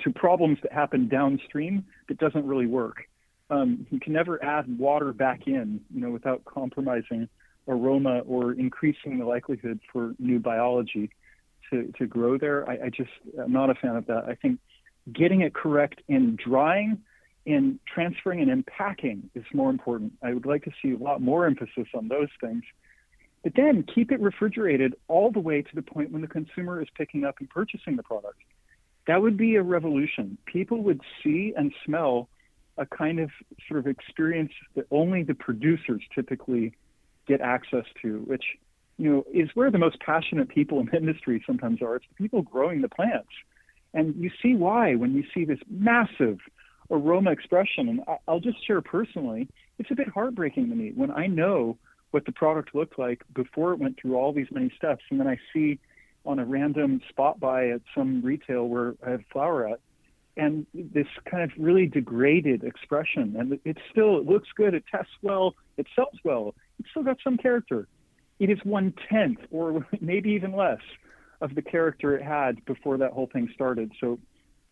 [0.02, 3.04] to problems that happen downstream that doesn't really work.
[3.50, 7.28] Um, you can never add water back in, you know, without compromising
[7.68, 11.10] aroma or increasing the likelihood for new biology
[11.70, 12.68] to, to grow there.
[12.68, 13.10] I, I just
[13.40, 14.24] I'm not a fan of that.
[14.26, 14.58] I think
[15.12, 16.98] getting it correct in drying,
[17.48, 20.12] in transferring and unpacking is more important.
[20.22, 22.62] I would like to see a lot more emphasis on those things
[23.42, 26.88] but then keep it refrigerated all the way to the point when the consumer is
[26.96, 28.38] picking up and purchasing the product.
[29.06, 30.36] That would be a revolution.
[30.46, 32.28] People would see and smell
[32.76, 33.30] a kind of
[33.66, 36.74] sort of experience that only the producers typically
[37.26, 38.44] get access to, which
[38.98, 41.96] you know is where the most passionate people in the industry sometimes are.
[41.96, 43.30] It's the people growing the plants,
[43.94, 46.38] and you see why when you see this massive
[46.90, 47.88] aroma expression.
[47.88, 51.78] And I'll just share personally, it's a bit heartbreaking to me when I know
[52.10, 55.02] what the product looked like before it went through all these many steps.
[55.10, 55.78] And then I see
[56.24, 59.80] on a random spot buy at some retail where I have flower at,
[60.36, 63.34] and this kind of really degraded expression.
[63.38, 67.18] And it still it looks good, it tests well, it sells well, it's still got
[67.22, 67.88] some character.
[68.38, 70.80] It is one tenth or maybe even less
[71.40, 73.92] of the character it had before that whole thing started.
[74.00, 74.18] So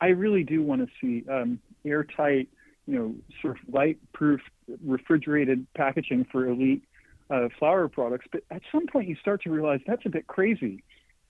[0.00, 2.48] I really do want to see um, airtight,
[2.86, 4.40] you know, sort of light-proof
[4.84, 6.82] refrigerated packaging for elite
[7.30, 8.26] uh, flower products.
[8.30, 10.82] But at some point, you start to realize that's a bit crazy.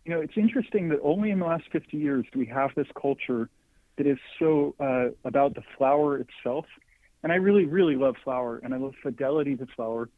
[0.05, 2.87] You know, it's interesting that only in the last 50 years do we have this
[3.01, 3.49] culture
[3.97, 6.67] that is so uh, about the flower itself.
[7.23, 10.09] And I really, really love flower, and I love fidelity to flower.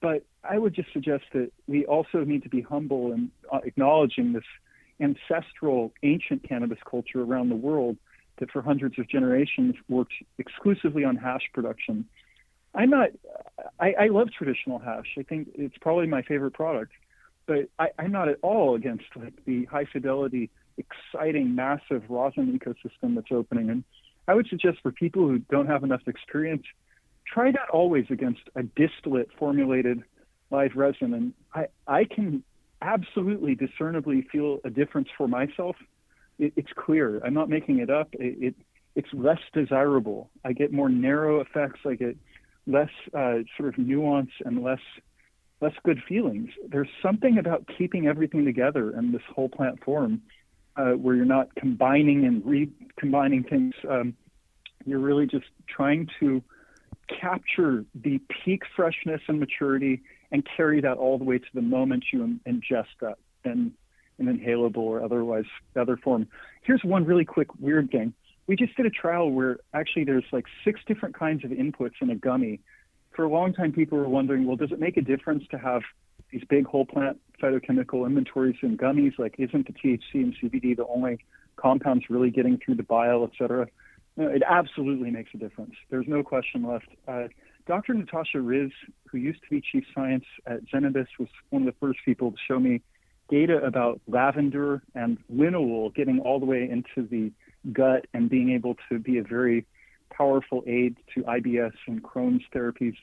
[0.00, 4.32] But I would just suggest that we also need to be humble in uh, acknowledging
[4.32, 4.44] this
[5.00, 7.96] ancestral, ancient cannabis culture around the world
[8.38, 12.06] that for hundreds of generations worked exclusively on hash production
[12.74, 13.10] I'm not.
[13.78, 15.16] I, I love traditional hash.
[15.18, 16.92] I think it's probably my favorite product,
[17.46, 23.14] but I, I'm not at all against like the high fidelity, exciting, massive rosin ecosystem
[23.14, 23.70] that's opening.
[23.70, 23.84] And
[24.26, 26.64] I would suggest for people who don't have enough experience,
[27.26, 30.02] try that always against a distillate formulated
[30.50, 31.12] live resin.
[31.14, 32.42] And I, I can
[32.82, 35.76] absolutely discernibly feel a difference for myself.
[36.38, 37.20] It, it's clear.
[37.24, 38.08] I'm not making it up.
[38.14, 38.54] It, it
[38.94, 40.30] it's less desirable.
[40.44, 41.80] I get more narrow effects.
[41.86, 42.16] I get
[42.66, 44.80] less uh, sort of nuance and less
[45.60, 46.50] less good feelings.
[46.68, 50.20] There's something about keeping everything together in this whole plant form
[50.76, 53.74] uh, where you're not combining and recombining things.
[53.88, 54.14] Um,
[54.84, 56.42] you're really just trying to
[57.20, 60.02] capture the peak freshness and maturity
[60.32, 63.72] and carry that all the way to the moment you ingest that in
[64.18, 65.44] an inhalable or otherwise
[65.76, 66.26] other form.
[66.62, 68.14] Here's one really quick weird thing
[68.46, 72.10] we just did a trial where actually there's like six different kinds of inputs in
[72.10, 72.60] a gummy.
[73.14, 75.82] For a long time, people were wondering, well, does it make a difference to have
[76.30, 79.18] these big whole plant phytochemical inventories in gummies?
[79.18, 81.18] Like, isn't the THC and CBD the only
[81.56, 83.68] compounds really getting through the bile, et cetera?
[84.16, 85.74] No, it absolutely makes a difference.
[85.88, 86.88] There's no question left.
[87.06, 87.28] Uh,
[87.66, 87.94] Dr.
[87.94, 88.70] Natasha Riz,
[89.08, 92.36] who used to be chief science at Zenabis, was one of the first people to
[92.48, 92.82] show me
[93.30, 97.32] data about lavender and linalool getting all the way into the
[97.72, 99.64] gut and being able to be a very
[100.10, 102.96] powerful aid to IBS and Crohn's therapies.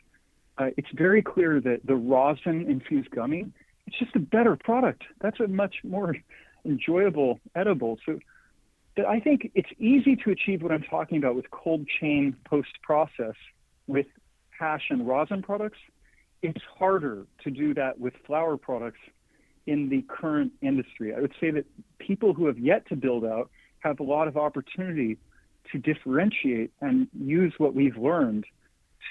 [0.58, 3.46] Uh, it's very clear that the rosin infused gummy,
[3.88, 5.04] it's just a better product.
[5.22, 6.16] That's a much more
[6.66, 7.98] enjoyable edible.
[8.06, 8.20] So
[9.08, 13.36] I think it's easy to achieve what I'm talking about with cold chain post process
[13.88, 14.06] with
[14.60, 15.80] hash and rosin products,
[16.42, 19.00] it's harder to do that with flower products
[19.66, 21.14] in the current industry.
[21.16, 21.66] I would say that
[22.00, 23.50] people who have yet to build out
[23.80, 25.18] have a lot of opportunity
[25.72, 28.46] to differentiate and use what we've learned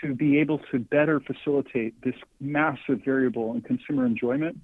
[0.02, 4.58] to be able to better facilitate this massive variable in consumer enjoyment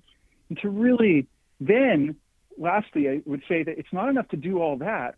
[0.48, 1.26] and to really
[1.60, 2.14] then
[2.58, 5.14] lastly i would say that it's not enough to do all that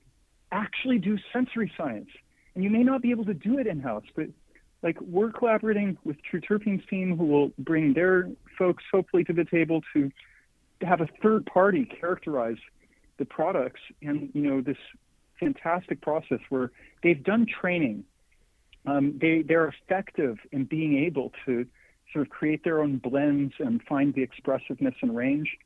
[0.52, 2.08] actually do sensory science
[2.54, 4.26] and you may not be able to do it in house but
[4.82, 9.44] like we're collaborating with true terpenes team who will bring their folks hopefully to the
[9.44, 10.10] table to,
[10.82, 12.58] have a third party characterize
[13.16, 14.76] the products and you know this
[15.40, 16.70] fantastic process where
[17.02, 18.04] they've done training.
[18.84, 21.66] Um, they they're effective in being able to
[22.12, 25.56] sort of create their own blends and find the expressiveness and range.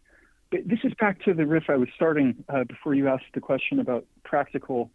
[0.50, 3.40] But this is back to the riff I was starting uh, before you asked the
[3.40, 4.90] question about practical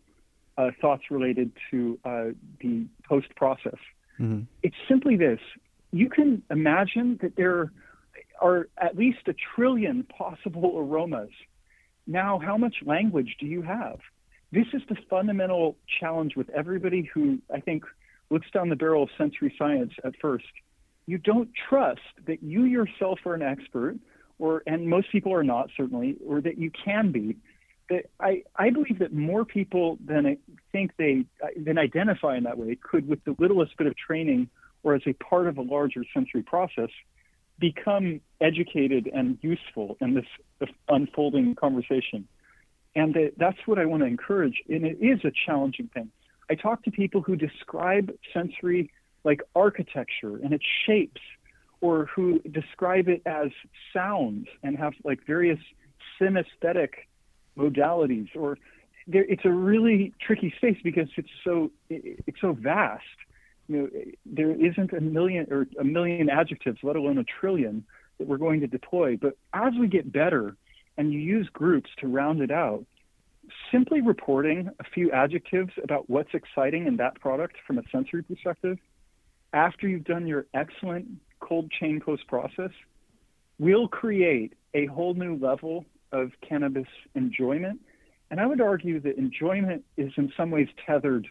[0.57, 2.25] uh, thoughts related to uh,
[2.61, 3.77] the post process.
[4.19, 4.41] Mm-hmm.
[4.63, 5.39] It's simply this:
[5.91, 7.71] you can imagine that there
[8.41, 11.31] are at least a trillion possible aromas.
[12.07, 13.99] Now, how much language do you have?
[14.55, 17.83] this is the fundamental challenge with everybody who I think
[18.29, 20.45] looks down the barrel of sensory science at first.
[21.07, 23.97] You don't trust that you yourself are an expert,
[24.39, 27.35] or and most people are not certainly, or that you can be.
[27.89, 30.37] That I, I believe that more people than I
[30.71, 31.25] think they
[31.55, 34.49] than identify in that way could, with the littlest bit of training
[34.83, 36.89] or as a part of a larger sensory process,
[37.59, 42.27] become educated and useful in this unfolding conversation.
[42.95, 44.63] And that's what I want to encourage.
[44.69, 46.11] And it is a challenging thing.
[46.49, 48.91] I talk to people who describe sensory
[49.23, 51.21] like architecture and its shapes,
[51.81, 53.49] or who describe it as
[53.93, 55.59] sounds and have like various
[56.19, 56.89] synesthetic
[57.57, 58.27] modalities.
[58.35, 58.57] Or
[59.07, 63.03] there, it's a really tricky space because it's so it's so vast.
[63.67, 63.89] You know,
[64.25, 67.83] there isn't a million or a million adjectives, let alone a trillion,
[68.17, 69.17] that we're going to deploy.
[69.17, 70.55] But as we get better
[70.97, 72.85] and you use groups to round it out,
[73.71, 78.77] simply reporting a few adjectives about what's exciting in that product from a sensory perspective,
[79.53, 81.07] after you've done your excellent
[81.39, 82.71] cold chain post process,
[83.59, 85.85] will create a whole new level
[86.15, 87.79] of cannabis enjoyment.
[88.31, 91.27] And I would argue that enjoyment is in some ways tethered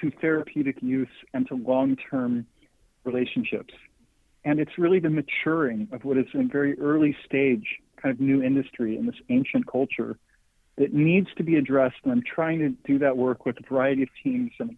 [0.00, 2.46] to therapeutic use and to long term
[3.04, 3.74] relationships.
[4.44, 7.66] And it's really the maturing of what is a very early stage
[8.00, 10.18] kind of new industry in this ancient culture
[10.76, 11.96] that needs to be addressed.
[12.02, 14.76] And I'm trying to do that work with a variety of teams and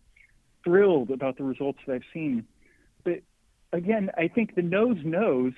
[0.63, 2.45] thrilled about the results that I've seen.
[3.05, 3.23] But
[3.73, 5.53] again, I think the nose knows,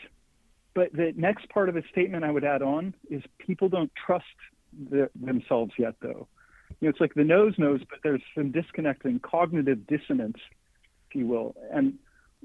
[0.75, 4.25] but the next part of the statement I would add on is people don't trust
[4.91, 6.29] the, themselves yet, though.
[6.81, 10.37] You know, it's like the nose knows, but there's some disconnecting cognitive dissonance,
[11.09, 11.57] if you will.
[11.73, 11.95] And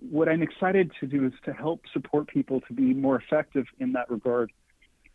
[0.09, 3.93] what I'm excited to do is to help support people to be more effective in
[3.93, 4.51] that regard.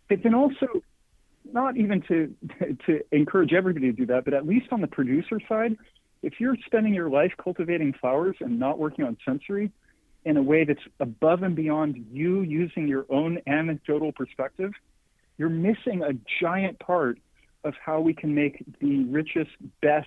[0.09, 0.67] But then also,
[1.53, 2.35] not even to
[2.87, 5.77] to encourage everybody to do that, but at least on the producer side,
[6.23, 9.73] if you're spending your life cultivating flowers and not working on sensory
[10.29, 14.73] in a way that's above and beyond you using your own anecdotal perspective,
[15.39, 17.19] you're missing a giant part
[17.65, 20.07] of how we can make the richest, best,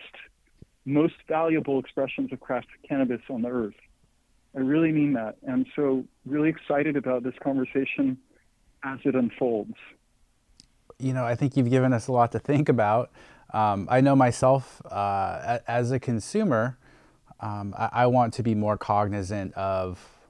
[0.85, 3.73] most valuable expressions of craft cannabis on the earth.
[4.55, 5.37] I really mean that.
[5.41, 8.15] And so, really excited about this conversation
[8.83, 9.73] as it unfolds.
[10.99, 13.09] You know, I think you've given us a lot to think about.
[13.55, 16.77] Um, I know myself uh, as a consumer,
[17.39, 20.20] um, I, I, want to be more cognizant of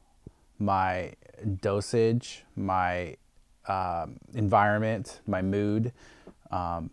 [0.62, 1.14] my
[1.60, 3.18] dosage, my
[3.68, 5.92] um, environment, my mood,
[6.52, 6.92] um,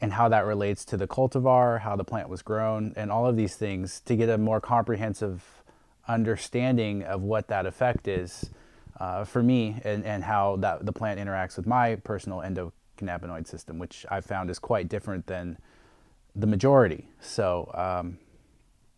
[0.00, 3.36] and how that relates to the cultivar, how the plant was grown, and all of
[3.36, 5.62] these things to get a more comprehensive
[6.06, 8.50] understanding of what that effect is
[9.00, 13.78] uh, for me and, and how that the plant interacts with my personal endocannabinoid system,
[13.78, 15.56] which I've found is quite different than
[16.36, 17.08] the majority.
[17.20, 18.18] So, um,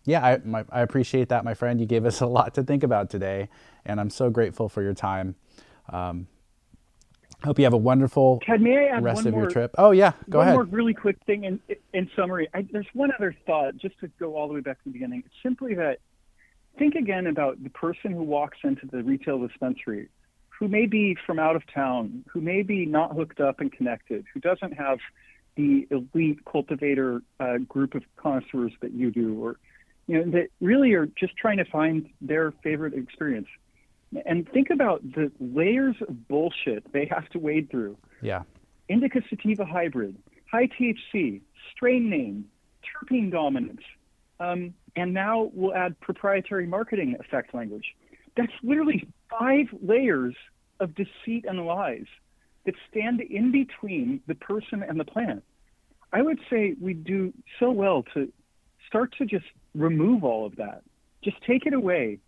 [0.07, 1.81] yeah, I, my, I appreciate that, my friend.
[1.81, 3.49] You gave us a lot to think about today,
[3.85, 5.35] and I'm so grateful for your time.
[5.91, 6.27] Um,
[7.45, 9.74] hope you have a wonderful Tad, may I add rest one of more, your trip.
[9.78, 10.57] Oh yeah, go one ahead.
[10.57, 11.61] One more really quick thing in,
[11.93, 12.49] in summary.
[12.55, 15.23] I, there's one other thought, just to go all the way back to the beginning.
[15.27, 15.99] It's simply that
[16.78, 20.09] think again about the person who walks into the retail dispensary
[20.59, 24.24] who may be from out of town, who may be not hooked up and connected,
[24.33, 24.99] who doesn't have
[25.57, 29.57] the elite cultivator uh, group of connoisseurs that you do, or
[30.07, 33.49] you know that really are just trying to find their favorite experience.
[34.24, 37.99] And think about the layers of bullshit they have to wade through.
[38.23, 38.43] Yeah.
[38.89, 40.16] Indica sativa hybrid,
[40.51, 41.41] high THC,
[41.73, 42.47] strain name,
[42.87, 43.83] terpene dominance,
[44.39, 47.95] um, And now we'll add proprietary marketing effect language.
[48.37, 50.35] That's literally five layers
[50.78, 52.07] of deceit and lies
[52.65, 55.43] that stand in between the person and the plant.
[56.12, 58.33] I would say we do so well to
[58.87, 59.47] start to just
[59.77, 60.82] remove all of that.
[61.23, 62.19] Just take it away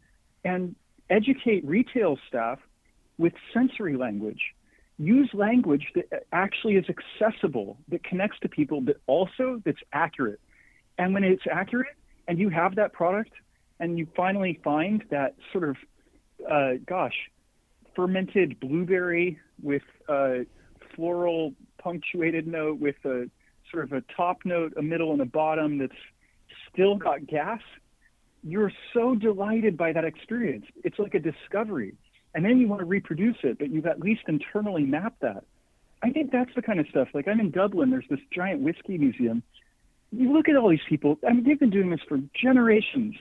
[0.45, 0.75] and
[1.11, 2.59] educate retail staff
[3.17, 4.41] with sensory language.
[4.99, 10.41] Use language that actually is accessible, that connects to people, but also that's accurate.
[10.99, 11.97] And when it's accurate
[12.27, 13.31] and you have that product
[13.81, 15.77] and you finally find that sort of,
[16.51, 17.15] uh, gosh,
[17.95, 20.47] fermented blueberry with a
[20.95, 23.31] floral punctuated note with a
[23.71, 25.93] sort of a top note, a middle, and a bottom that's
[26.73, 27.61] still got gas,
[28.43, 30.67] you're so delighted by that experience.
[30.85, 31.95] It's like a discovery.
[32.35, 35.45] And then you want to reproduce it, but you've at least internally mapped that.
[36.03, 37.09] I think that's the kind of stuff.
[37.15, 39.43] Like I'm in Dublin, there's this giant whiskey museum.
[40.13, 43.17] You look at all these people, I mean, they've been doing this for generations.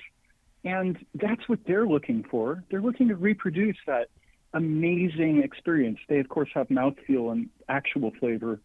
[0.64, 2.64] And that's what they're looking for.
[2.70, 4.10] They're looking to reproduce that
[4.54, 6.00] amazing experience.
[6.10, 8.60] They, of course, have mouthfeel and actual flavor.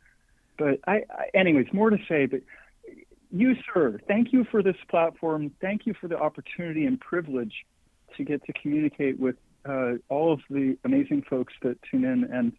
[0.58, 2.40] But I, I anyways, more to say, but
[3.32, 5.50] you, sir, thank you for this platform.
[5.60, 7.54] Thank you for the opportunity and privilege
[8.16, 12.24] to get to communicate with uh, all of the amazing folks that tune in.
[12.24, 12.52] And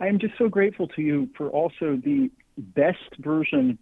[0.00, 3.78] I am just so grateful to you for also the best version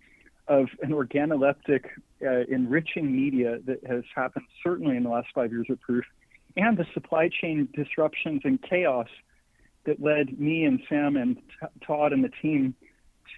[0.49, 1.85] of an organoleptic
[2.27, 6.05] uh, enriching media that has happened certainly in the last five years at Proof,
[6.57, 9.09] and the supply chain disruptions and chaos
[9.85, 11.37] that led me and Sam and
[11.87, 12.75] Todd and the team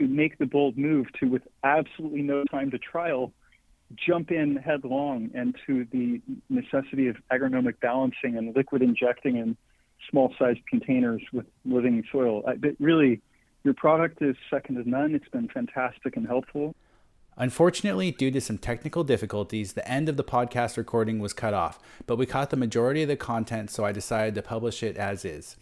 [0.01, 3.32] to make the bold move to, with absolutely no time to trial,
[3.94, 9.56] jump in headlong into the necessity of agronomic balancing and liquid injecting in
[10.10, 12.43] small sized containers with living soil.
[12.47, 13.20] I, but really,
[13.62, 15.14] your product is second to none.
[15.14, 16.74] It's been fantastic and helpful.
[17.36, 21.78] Unfortunately, due to some technical difficulties, the end of the podcast recording was cut off,
[22.06, 25.24] but we caught the majority of the content, so I decided to publish it as
[25.24, 25.56] is.